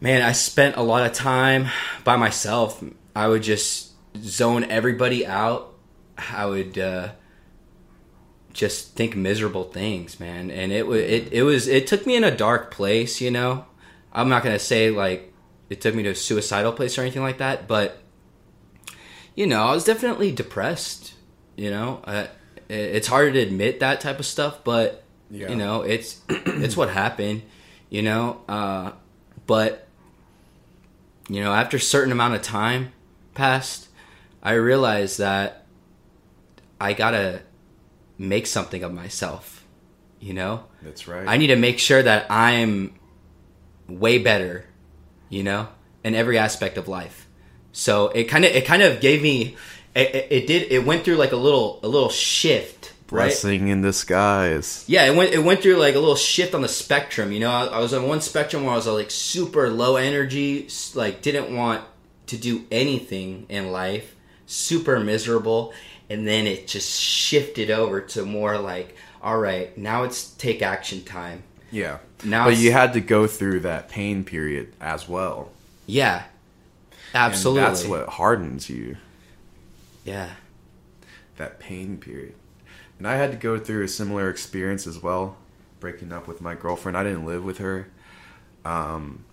Man, 0.00 0.22
I 0.22 0.30
spent 0.30 0.76
a 0.76 0.82
lot 0.82 1.04
of 1.04 1.12
time 1.12 1.66
by 2.04 2.14
myself. 2.14 2.84
I 3.16 3.26
would 3.26 3.42
just 3.42 3.90
zone 4.22 4.62
everybody 4.70 5.26
out. 5.26 5.74
I 6.16 6.46
would 6.46 6.78
uh, 6.78 7.08
just 8.52 8.94
think 8.94 9.16
miserable 9.16 9.64
things, 9.64 10.20
man. 10.20 10.52
And 10.52 10.70
it 10.70 10.86
was 10.86 11.00
it, 11.00 11.32
it 11.32 11.42
was 11.42 11.66
it 11.66 11.88
took 11.88 12.06
me 12.06 12.14
in 12.14 12.22
a 12.22 12.30
dark 12.30 12.70
place, 12.70 13.20
you 13.20 13.32
know. 13.32 13.64
I'm 14.12 14.28
not 14.28 14.42
gonna 14.42 14.58
say 14.58 14.90
like 14.90 15.32
it 15.68 15.80
took 15.80 15.94
me 15.94 16.02
to 16.04 16.10
a 16.10 16.14
suicidal 16.14 16.72
place 16.72 16.96
or 16.98 17.02
anything 17.02 17.22
like 17.22 17.38
that, 17.38 17.66
but 17.68 17.98
you 19.34 19.46
know, 19.46 19.62
I 19.64 19.74
was 19.74 19.84
definitely 19.84 20.32
depressed. 20.32 21.12
You 21.56 21.70
know, 21.70 22.00
uh, 22.04 22.26
it's 22.68 23.08
hard 23.08 23.34
to 23.34 23.40
admit 23.40 23.80
that 23.80 24.00
type 24.00 24.18
of 24.18 24.26
stuff, 24.26 24.60
but 24.64 25.04
Yeah. 25.30 25.48
you 25.50 25.56
know, 25.56 25.82
it's 25.82 26.20
it's 26.28 26.76
what 26.76 26.90
happened. 26.90 27.42
You 27.90 28.02
know, 28.02 28.40
uh, 28.48 28.92
but 29.46 29.86
you 31.28 31.40
know, 31.42 31.52
after 31.52 31.76
a 31.76 31.80
certain 31.80 32.12
amount 32.12 32.34
of 32.34 32.42
time 32.42 32.92
passed, 33.34 33.88
I 34.42 34.52
realized 34.52 35.18
that 35.18 35.66
I 36.80 36.92
gotta 36.92 37.42
make 38.18 38.46
something 38.46 38.82
of 38.82 38.92
myself. 38.92 39.64
You 40.20 40.34
know, 40.34 40.64
That's 40.82 41.06
right. 41.06 41.26
I 41.28 41.36
need 41.36 41.48
to 41.48 41.56
make 41.56 41.78
sure 41.78 42.02
that 42.02 42.30
I'm 42.30 42.94
way 43.88 44.18
better, 44.18 44.66
you 45.28 45.42
know, 45.42 45.68
in 46.04 46.14
every 46.14 46.38
aspect 46.38 46.78
of 46.78 46.88
life. 46.88 47.26
So 47.72 48.08
it 48.08 48.24
kind 48.24 48.44
of 48.44 48.52
it 48.52 48.64
kind 48.64 48.82
of 48.82 49.00
gave 49.00 49.22
me 49.22 49.56
it, 49.94 50.14
it, 50.14 50.26
it 50.30 50.46
did 50.46 50.72
it 50.72 50.84
went 50.84 51.04
through 51.04 51.16
like 51.16 51.32
a 51.32 51.36
little 51.36 51.80
a 51.82 51.88
little 51.88 52.08
shift, 52.08 52.92
right? 53.10 53.26
Blessing 53.26 53.68
in 53.68 53.82
disguise. 53.82 54.84
Yeah, 54.86 55.04
it 55.06 55.16
went 55.16 55.32
it 55.32 55.42
went 55.42 55.62
through 55.62 55.76
like 55.76 55.94
a 55.94 55.98
little 55.98 56.16
shift 56.16 56.54
on 56.54 56.62
the 56.62 56.68
spectrum. 56.68 57.32
You 57.32 57.40
know, 57.40 57.50
I, 57.50 57.66
I 57.66 57.78
was 57.80 57.92
on 57.92 58.08
one 58.08 58.20
spectrum 58.20 58.64
where 58.64 58.72
I 58.72 58.76
was 58.76 58.86
like 58.86 59.10
super 59.10 59.70
low 59.70 59.96
energy, 59.96 60.68
like 60.94 61.22
didn't 61.22 61.54
want 61.54 61.84
to 62.28 62.36
do 62.36 62.64
anything 62.70 63.46
in 63.48 63.72
life, 63.72 64.14
super 64.46 64.98
miserable, 64.98 65.72
and 66.10 66.26
then 66.26 66.46
it 66.46 66.66
just 66.66 67.00
shifted 67.00 67.70
over 67.70 68.00
to 68.00 68.24
more 68.24 68.58
like, 68.58 68.96
all 69.22 69.38
right, 69.38 69.76
now 69.76 70.04
it's 70.04 70.30
take 70.32 70.62
action 70.62 71.02
time. 71.04 71.42
Yeah. 71.70 71.98
Now 72.24 72.46
but 72.46 72.56
you 72.56 72.72
had 72.72 72.92
to 72.94 73.00
go 73.00 73.26
through 73.26 73.60
that 73.60 73.88
pain 73.88 74.24
period 74.24 74.72
as 74.80 75.08
well. 75.08 75.50
Yeah, 75.86 76.24
And 77.12 77.22
absolutely. 77.22 77.62
that's 77.62 77.84
what 77.86 78.08
hardens 78.08 78.68
you. 78.68 78.96
Yeah, 80.04 80.30
that 81.36 81.58
pain 81.58 81.98
period. 81.98 82.34
And 82.98 83.06
I 83.06 83.16
had 83.16 83.30
to 83.32 83.36
go 83.36 83.58
through 83.58 83.84
a 83.84 83.88
similar 83.88 84.30
experience 84.30 84.86
as 84.86 85.02
well, 85.02 85.36
breaking 85.80 86.12
up 86.12 86.26
with 86.26 86.40
my 86.40 86.54
girlfriend. 86.54 86.96
I 86.96 87.02
didn't 87.04 87.26
live 87.26 87.44
with 87.44 87.58
her. 87.58 87.88
Um, 88.64 89.24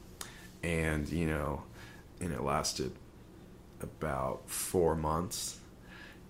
and, 0.62 1.08
you 1.10 1.26
know, 1.28 1.64
and 2.20 2.32
it 2.34 2.42
lasted 2.42 2.92
about 3.82 4.50
four 4.50 4.96
months. 4.96 5.58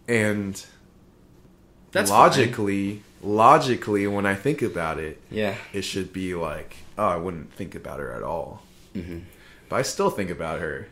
And 0.07 0.63
that's 1.91 2.11
fine. 2.45 2.53
Logically, 3.23 4.05
when 4.07 4.25
I 4.25 4.35
think 4.35 4.61
about 4.61 4.99
it, 4.99 5.19
Yeah, 5.31 5.55
it 5.71 5.83
should 5.83 6.13
be 6.13 6.35
like, 6.35 6.77
oh, 6.97 7.07
I 7.07 7.15
wouldn't 7.17 7.53
think 7.53 7.73
about 7.75 7.99
her 7.99 8.11
at 8.11 8.23
all. 8.23 8.61
Mm-hmm. 8.93 9.19
But 9.69 9.77
I 9.77 9.81
still 9.81 10.09
think 10.09 10.29
about 10.29 10.59
her. 10.59 10.87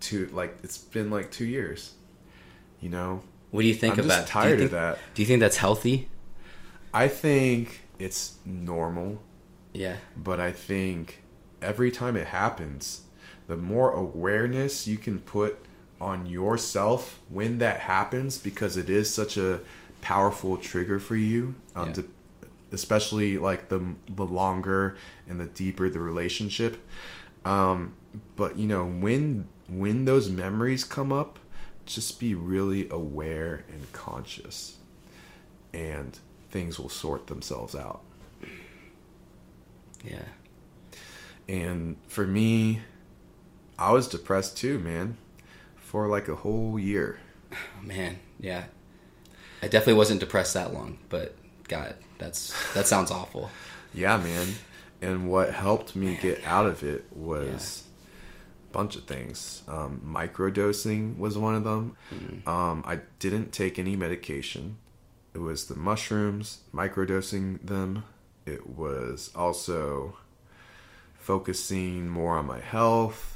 Two 0.00 0.28
like 0.32 0.58
it's 0.62 0.76
been 0.76 1.10
like 1.10 1.30
two 1.30 1.46
years. 1.46 1.94
You 2.80 2.90
know, 2.90 3.22
what 3.50 3.62
do 3.62 3.68
you 3.68 3.74
think 3.74 3.94
I'm 3.94 4.04
about? 4.04 4.20
just 4.20 4.28
tired 4.28 4.58
you 4.58 4.66
of 4.66 4.70
that. 4.72 4.98
Do 5.14 5.22
you 5.22 5.26
think 5.26 5.40
that's 5.40 5.56
healthy? 5.56 6.08
I 6.92 7.08
think 7.08 7.80
it's 7.98 8.34
normal, 8.44 9.22
Yeah, 9.72 9.96
but 10.16 10.38
I 10.40 10.52
think 10.52 11.22
every 11.62 11.90
time 11.90 12.16
it 12.16 12.26
happens, 12.28 13.02
the 13.48 13.56
more 13.56 13.90
awareness 13.92 14.86
you 14.86 14.98
can 14.98 15.20
put 15.20 15.58
on 15.98 16.26
yourself 16.26 17.20
when 17.30 17.56
that 17.58 17.80
happens, 17.80 18.36
because 18.38 18.76
it 18.76 18.90
is 18.90 19.12
such 19.12 19.36
a 19.38 19.60
powerful 20.00 20.56
trigger 20.56 20.98
for 20.98 21.16
you, 21.16 21.54
um, 21.74 21.88
Yeah. 21.88 21.92
to, 21.94 22.08
especially 22.72 23.38
like 23.38 23.68
the 23.68 23.80
the 24.08 24.24
longer 24.24 24.96
and 25.28 25.40
the 25.40 25.46
deeper 25.46 25.88
the 25.88 26.00
relationship. 26.00 26.78
Um, 27.44 27.94
but 28.36 28.58
you 28.58 28.66
know 28.66 28.84
when 28.86 29.48
when 29.68 30.04
those 30.04 30.28
memories 30.30 30.84
come 30.84 31.12
up, 31.12 31.38
just 31.86 32.18
be 32.20 32.34
really 32.34 32.88
aware 32.90 33.64
and 33.72 33.92
conscious, 33.92 34.76
and 35.72 36.18
things 36.50 36.78
will 36.78 36.88
sort 36.88 37.26
themselves 37.26 37.74
out. 37.74 38.00
yeah, 40.04 40.22
And 41.48 41.96
for 42.08 42.26
me, 42.26 42.80
I 43.78 43.92
was 43.92 44.08
depressed 44.08 44.56
too, 44.56 44.78
man, 44.78 45.16
for 45.76 46.06
like 46.08 46.28
a 46.28 46.36
whole 46.36 46.78
year. 46.78 47.18
oh, 47.52 47.56
man, 47.82 48.18
yeah. 48.38 48.64
I 49.66 49.68
definitely 49.68 49.94
wasn't 49.94 50.20
depressed 50.20 50.54
that 50.54 50.72
long, 50.72 50.96
but 51.08 51.34
God, 51.66 51.96
that's 52.18 52.54
that 52.74 52.86
sounds 52.86 53.10
awful. 53.10 53.50
Yeah, 53.94 54.18
man. 54.18 54.48
And 55.00 55.30
what 55.30 55.54
helped 55.54 55.96
me 55.96 56.18
get 56.20 56.44
out 56.44 56.66
of 56.66 56.82
it 56.82 57.06
was 57.12 57.84
a 58.68 58.72
bunch 58.74 58.94
of 58.94 59.04
things. 59.04 59.62
Um, 59.66 60.02
microdosing 60.06 61.16
was 61.16 61.38
one 61.38 61.54
of 61.54 61.64
them. 61.64 61.96
Um, 62.46 62.84
I 62.86 63.00
didn't 63.18 63.52
take 63.52 63.78
any 63.78 63.96
medication. 63.96 64.76
It 65.32 65.38
was 65.38 65.66
the 65.66 65.76
mushrooms, 65.76 66.58
microdosing 66.74 67.66
them. 67.66 68.04
It 68.44 68.68
was 68.68 69.30
also 69.34 70.18
focusing 71.18 72.06
more 72.06 72.36
on 72.36 72.44
my 72.46 72.60
health. 72.60 73.35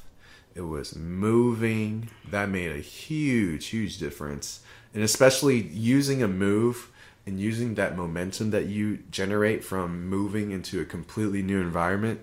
It 0.55 0.63
was 0.63 0.97
moving. 0.97 2.11
That 2.31 2.49
made 2.49 2.73
a 2.73 2.81
huge, 2.81 3.67
huge 3.67 3.99
difference. 3.99 4.61
And 4.93 5.03
especially 5.03 5.61
using 5.61 6.23
a 6.23 6.29
move 6.29 6.91
and 7.27 7.39
using 7.39 7.75
that 7.75 7.97
momentum 7.97 8.51
that 8.51 8.67
you 8.67 8.99
generate 9.11 9.63
from 9.63 10.09
moving 10.09 10.51
into 10.51 10.81
a 10.81 10.85
completely 10.85 11.43
new 11.43 11.61
environment, 11.61 12.21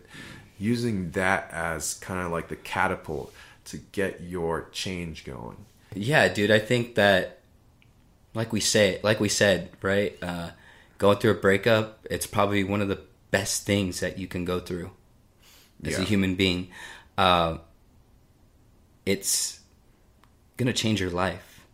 using 0.58 1.12
that 1.12 1.50
as 1.52 1.94
kind 1.96 2.26
of 2.26 2.32
like 2.32 2.50
the 2.50 2.56
catapult 2.56 3.34
to 3.66 3.78
get 3.78 4.22
your 4.22 4.68
change 4.72 5.24
going. 5.24 5.66
Yeah, 5.94 6.28
dude, 6.28 6.52
I 6.52 6.60
think 6.60 6.96
that 6.96 7.38
like 8.34 8.54
we 8.54 8.60
say, 8.60 9.00
like 9.04 9.20
we 9.20 9.30
said, 9.30 9.70
right? 9.82 10.16
Uh, 10.22 10.52
going 10.98 11.18
through 11.18 11.32
a 11.32 11.36
breakup, 11.36 12.06
it's 12.10 12.28
probably 12.28 12.64
one 12.64 12.82
of 12.82 12.88
the 12.88 13.00
best 13.32 13.66
things 13.66 14.00
that 14.00 14.18
you 14.18 14.28
can 14.28 14.46
go 14.46 14.60
through 14.60 14.92
as 15.84 15.98
a 15.98 16.04
human 16.04 16.36
being. 16.36 16.70
Uh, 17.18 17.58
it's 19.08 19.62
gonna 20.58 20.74
change 20.74 21.00
your 21.00 21.10
life 21.10 21.66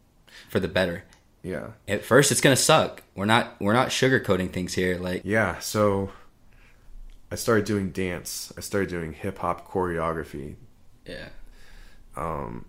for 0.49 0.59
the 0.59 0.67
better. 0.67 1.03
Yeah. 1.41 1.71
At 1.87 2.03
first, 2.03 2.31
it's 2.31 2.41
gonna 2.41 2.55
suck. 2.55 3.01
We're 3.15 3.25
not 3.25 3.59
we're 3.59 3.73
not 3.73 3.89
sugarcoating 3.89 4.51
things 4.51 4.73
here. 4.75 4.97
Like, 4.97 5.23
Yeah, 5.25 5.59
so 5.59 6.11
I 7.31 7.35
started 7.35 7.65
doing 7.65 7.89
dance. 7.89 8.53
I 8.57 8.61
started 8.61 8.89
doing 8.89 9.13
hip 9.13 9.39
hop 9.39 9.67
choreography, 9.67 10.55
yeah, 11.07 11.29
Um, 12.15 12.65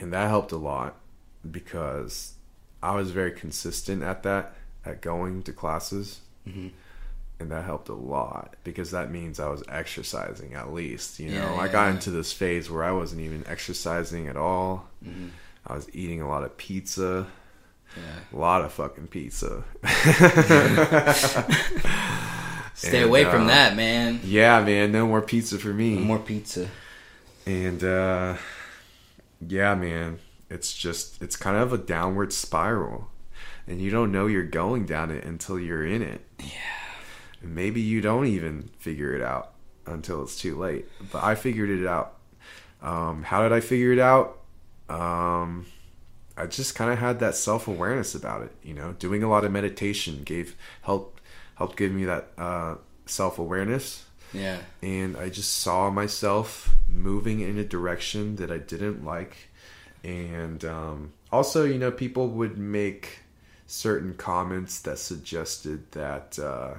and 0.00 0.12
that 0.12 0.28
helped 0.28 0.50
a 0.50 0.56
lot 0.56 0.96
because 1.48 2.34
I 2.82 2.96
was 2.96 3.12
very 3.12 3.30
consistent 3.30 4.02
at 4.02 4.24
that, 4.24 4.54
at 4.84 5.00
going 5.00 5.44
to 5.44 5.52
classes. 5.52 6.20
And 7.44 7.52
that 7.52 7.64
helped 7.66 7.90
a 7.90 7.94
lot 7.94 8.56
because 8.64 8.90
that 8.92 9.10
means 9.10 9.38
I 9.38 9.48
was 9.48 9.62
exercising 9.68 10.54
at 10.54 10.72
least. 10.72 11.20
You 11.20 11.28
know, 11.32 11.54
Yeah, 11.54 11.60
I 11.60 11.68
got 11.68 11.84
yeah. 11.88 11.90
into 11.90 12.10
this 12.10 12.32
phase 12.32 12.70
where 12.70 12.82
I 12.82 12.90
wasn't 12.90 13.20
even 13.20 13.44
exercising 13.46 14.28
at 14.28 14.36
all. 14.38 14.88
Mm-hmm. 15.04 15.28
I 15.66 15.74
was 15.74 15.94
eating 15.94 16.22
a 16.22 16.26
lot 16.28 16.42
of 16.42 16.56
pizza, 16.56 17.26
yeah. 17.94 18.02
a 18.32 18.36
lot 18.40 18.62
of 18.64 18.72
fucking 18.72 19.08
pizza. 19.08 19.62
Stay 22.74 23.02
And, 23.02 23.04
away 23.08 23.24
from 23.24 23.42
uh, 23.44 23.48
that, 23.48 23.76
man. 23.76 24.20
yeah, 24.24 24.64
man, 24.64 24.90
no 24.90 25.06
more 25.06 25.20
pizza 25.20 25.58
for 25.58 25.68
me. 25.74 25.96
No 25.96 26.00
more 26.04 26.18
pizza. 26.18 26.68
And 27.46 27.84
uh 27.84 28.36
yeah, 29.46 29.74
man, 29.74 30.18
it's 30.48 30.72
just 30.72 31.20
it's 31.22 31.36
kind 31.36 31.58
of 31.58 31.74
a 31.74 31.78
downward 31.78 32.32
spiral. 32.32 33.10
And 33.66 33.82
you 33.82 33.90
don't 33.90 34.12
know 34.12 34.26
you're 34.28 34.44
going 34.44 34.86
down 34.86 35.10
it 35.10 35.24
until 35.24 35.58
you're 35.58 35.86
in 35.86 36.00
it. 36.00 36.22
Yeah. 36.40 36.48
Maybe 37.44 37.80
you 37.80 38.00
don't 38.00 38.26
even 38.26 38.70
figure 38.78 39.14
it 39.14 39.22
out 39.22 39.52
until 39.86 40.22
it's 40.22 40.38
too 40.38 40.56
late. 40.56 40.86
But 41.12 41.22
I 41.24 41.34
figured 41.34 41.70
it 41.70 41.86
out. 41.86 42.14
Um 42.82 43.22
how 43.24 43.42
did 43.42 43.52
I 43.52 43.60
figure 43.60 43.92
it 43.92 43.98
out? 43.98 44.38
Um 44.88 45.66
I 46.36 46.46
just 46.46 46.74
kind 46.74 46.90
of 46.90 46.98
had 46.98 47.20
that 47.20 47.36
self-awareness 47.36 48.14
about 48.16 48.42
it, 48.42 48.52
you 48.62 48.74
know. 48.74 48.92
Doing 48.98 49.22
a 49.22 49.28
lot 49.28 49.44
of 49.44 49.52
meditation 49.52 50.22
gave 50.24 50.56
helped 50.82 51.20
helped 51.56 51.76
give 51.76 51.92
me 51.92 52.04
that 52.04 52.28
uh 52.38 52.74
self-awareness 53.06 54.04
Yeah. 54.32 54.58
and 54.82 55.16
I 55.16 55.28
just 55.28 55.52
saw 55.58 55.90
myself 55.90 56.74
moving 56.88 57.40
in 57.40 57.58
a 57.58 57.64
direction 57.64 58.36
that 58.36 58.50
I 58.50 58.58
didn't 58.58 59.04
like. 59.04 59.36
And 60.02 60.64
um, 60.64 61.12
also, 61.32 61.64
you 61.64 61.78
know, 61.78 61.90
people 61.90 62.28
would 62.28 62.58
make 62.58 63.20
certain 63.66 64.14
comments 64.14 64.80
that 64.80 64.98
suggested 64.98 65.90
that, 65.92 66.38
uh, 66.38 66.74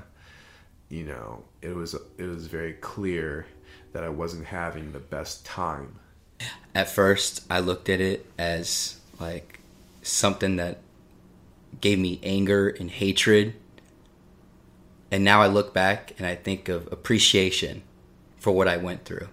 you 0.90 1.04
know, 1.04 1.44
it 1.62 1.76
was 1.76 1.96
it 2.18 2.26
was 2.26 2.48
very 2.48 2.74
clear 2.74 3.48
that 3.94 4.04
I 4.04 4.10
wasn't 4.10 4.46
having 4.46 4.92
the 4.92 5.00
best 5.00 5.46
time. 5.46 6.00
At 6.74 6.90
first, 6.90 7.46
I 7.50 7.60
looked 7.60 7.90
at 7.90 8.02
it 8.02 8.26
as 8.38 9.00
like 9.20 9.60
something 10.02 10.58
that 10.58 10.80
gave 11.82 12.00
me 12.00 12.20
anger 12.24 12.70
and 12.70 12.92
hatred. 12.92 13.54
And 15.12 15.24
now 15.24 15.42
I 15.42 15.48
look 15.48 15.74
back 15.74 16.14
and 16.18 16.28
I 16.28 16.36
think 16.36 16.68
of 16.68 16.92
appreciation 16.92 17.84
for 18.38 18.52
what 18.52 18.68
I 18.68 18.78
went 18.78 19.06
through. 19.06 19.28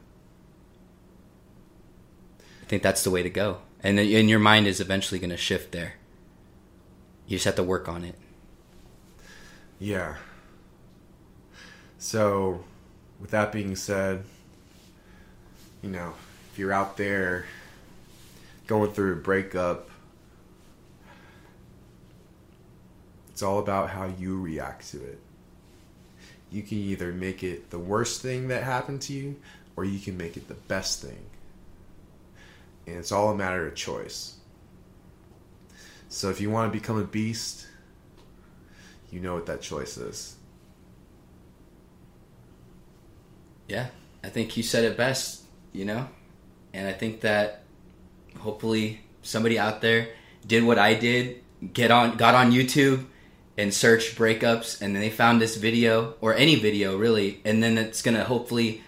I 2.63 2.67
think 2.67 2.83
that's 2.83 3.05
the 3.05 3.11
way 3.11 3.23
to 3.23 3.31
go. 3.31 3.59
And 3.83 3.99
and 3.99 4.31
your 4.31 4.39
mind 4.39 4.67
is 4.67 4.81
eventually 4.81 5.19
going 5.19 5.31
to 5.31 5.37
shift 5.37 5.73
there. 5.73 5.95
You 7.27 7.37
just 7.37 7.45
have 7.47 7.57
to 7.57 7.63
work 7.63 7.89
on 7.89 8.05
it. 8.05 8.15
Yeah. 9.79 10.17
So, 12.03 12.65
with 13.21 13.31
that 13.31 13.53
being 13.53 13.77
said, 13.77 14.25
you 15.83 15.91
know, 15.91 16.15
if 16.51 16.59
you're 16.59 16.73
out 16.73 16.97
there 16.97 17.47
going 18.67 18.91
through 18.91 19.13
a 19.13 19.17
breakup, 19.17 19.89
It's 23.43 23.43
all 23.43 23.59
about 23.59 23.91
how 23.91 24.07
you 24.07 24.41
react 24.41 24.91
to 24.91 25.03
it. 25.03 25.19
You 26.51 26.63
can 26.63 26.79
either 26.79 27.13
make 27.13 27.43
it 27.43 27.71
the 27.71 27.79
worst 27.79 28.21
thing 28.21 28.49
that 28.49 28.63
happened 28.63 29.01
to 29.03 29.13
you, 29.13 29.37
or 29.75 29.85
you 29.85 29.99
can 29.99 30.17
make 30.17 30.37
it 30.37 30.47
the 30.47 30.55
best 30.55 31.03
thing. 31.03 31.19
And 32.87 32.97
it's 32.99 33.11
all 33.11 33.31
a 33.31 33.35
matter 33.35 33.67
of 33.67 33.75
choice. 33.75 34.37
So 36.09 36.31
if 36.31 36.41
you 36.41 36.51
want 36.51 36.73
to 36.73 36.79
become 36.79 36.99
a 36.99 37.05
beast, 37.05 37.67
you 39.11 39.19
know 39.19 39.35
what 39.35 39.47
that 39.47 39.63
choice 39.63 39.97
is. 39.97 40.37
Yeah, 43.73 43.87
I 44.23 44.29
think 44.29 44.55
you 44.59 44.63
said 44.63 44.85
it 44.85 44.99
best, 44.99 45.45
you 45.73 45.87
know? 45.87 46.07
And 46.75 46.87
I 46.87 46.93
think 46.93 47.23
that 47.23 47.63
hopefully 48.39 49.01
somebody 49.23 49.59
out 49.59 49.81
there 49.81 50.09
did 50.47 50.63
what 50.63 50.79
I 50.79 50.93
did, 50.93 51.43
get 51.73 51.91
on 51.91 52.19
got 52.19 52.35
on 52.35 52.53
YouTube 52.53 53.07
and 53.57 53.73
searched 53.73 54.19
breakups 54.19 54.83
and 54.83 54.95
then 54.95 55.01
they 55.01 55.09
found 55.09 55.41
this 55.41 55.57
video 55.57 56.17
or 56.21 56.35
any 56.35 56.57
video 56.57 56.99
really 56.99 57.41
and 57.47 57.63
then 57.63 57.79
it's 57.79 58.03
going 58.03 58.15
to 58.15 58.25
hopefully 58.25 58.83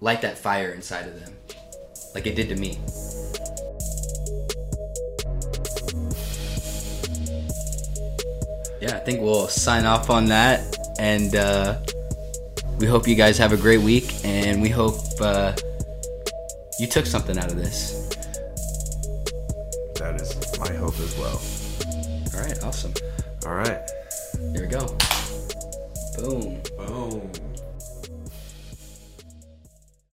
light 0.00 0.22
that 0.22 0.38
fire 0.38 0.72
inside 0.72 1.06
of 1.06 1.20
them 1.20 1.32
like 2.12 2.26
it 2.26 2.34
did 2.34 2.48
to 2.48 2.56
me. 2.56 2.80
Yeah, 8.80 8.96
I 8.96 9.00
think 9.04 9.20
we'll 9.20 9.46
sign 9.46 9.86
off 9.86 10.10
on 10.10 10.26
that 10.26 10.76
and 10.98 11.36
uh 11.36 11.78
we 12.80 12.86
hope 12.86 13.06
you 13.06 13.14
guys 13.14 13.36
have 13.36 13.52
a 13.52 13.58
great 13.58 13.80
week 13.80 14.10
and 14.24 14.62
we 14.62 14.70
hope 14.70 14.96
uh, 15.20 15.52
you 16.78 16.86
took 16.86 17.04
something 17.04 17.36
out 17.38 17.50
of 17.50 17.56
this. 17.56 18.08
That 19.96 20.18
is 20.18 20.58
my 20.58 20.72
hope 20.72 20.98
as 20.98 21.16
well. 21.18 21.40
All 22.34 22.40
right, 22.40 22.64
awesome. 22.64 22.94
All 23.44 23.54
right. 23.54 23.86
There 24.34 24.62
we 24.62 24.66
go. 24.66 24.96
Boom. 26.16 26.62
Boom. 26.78 27.39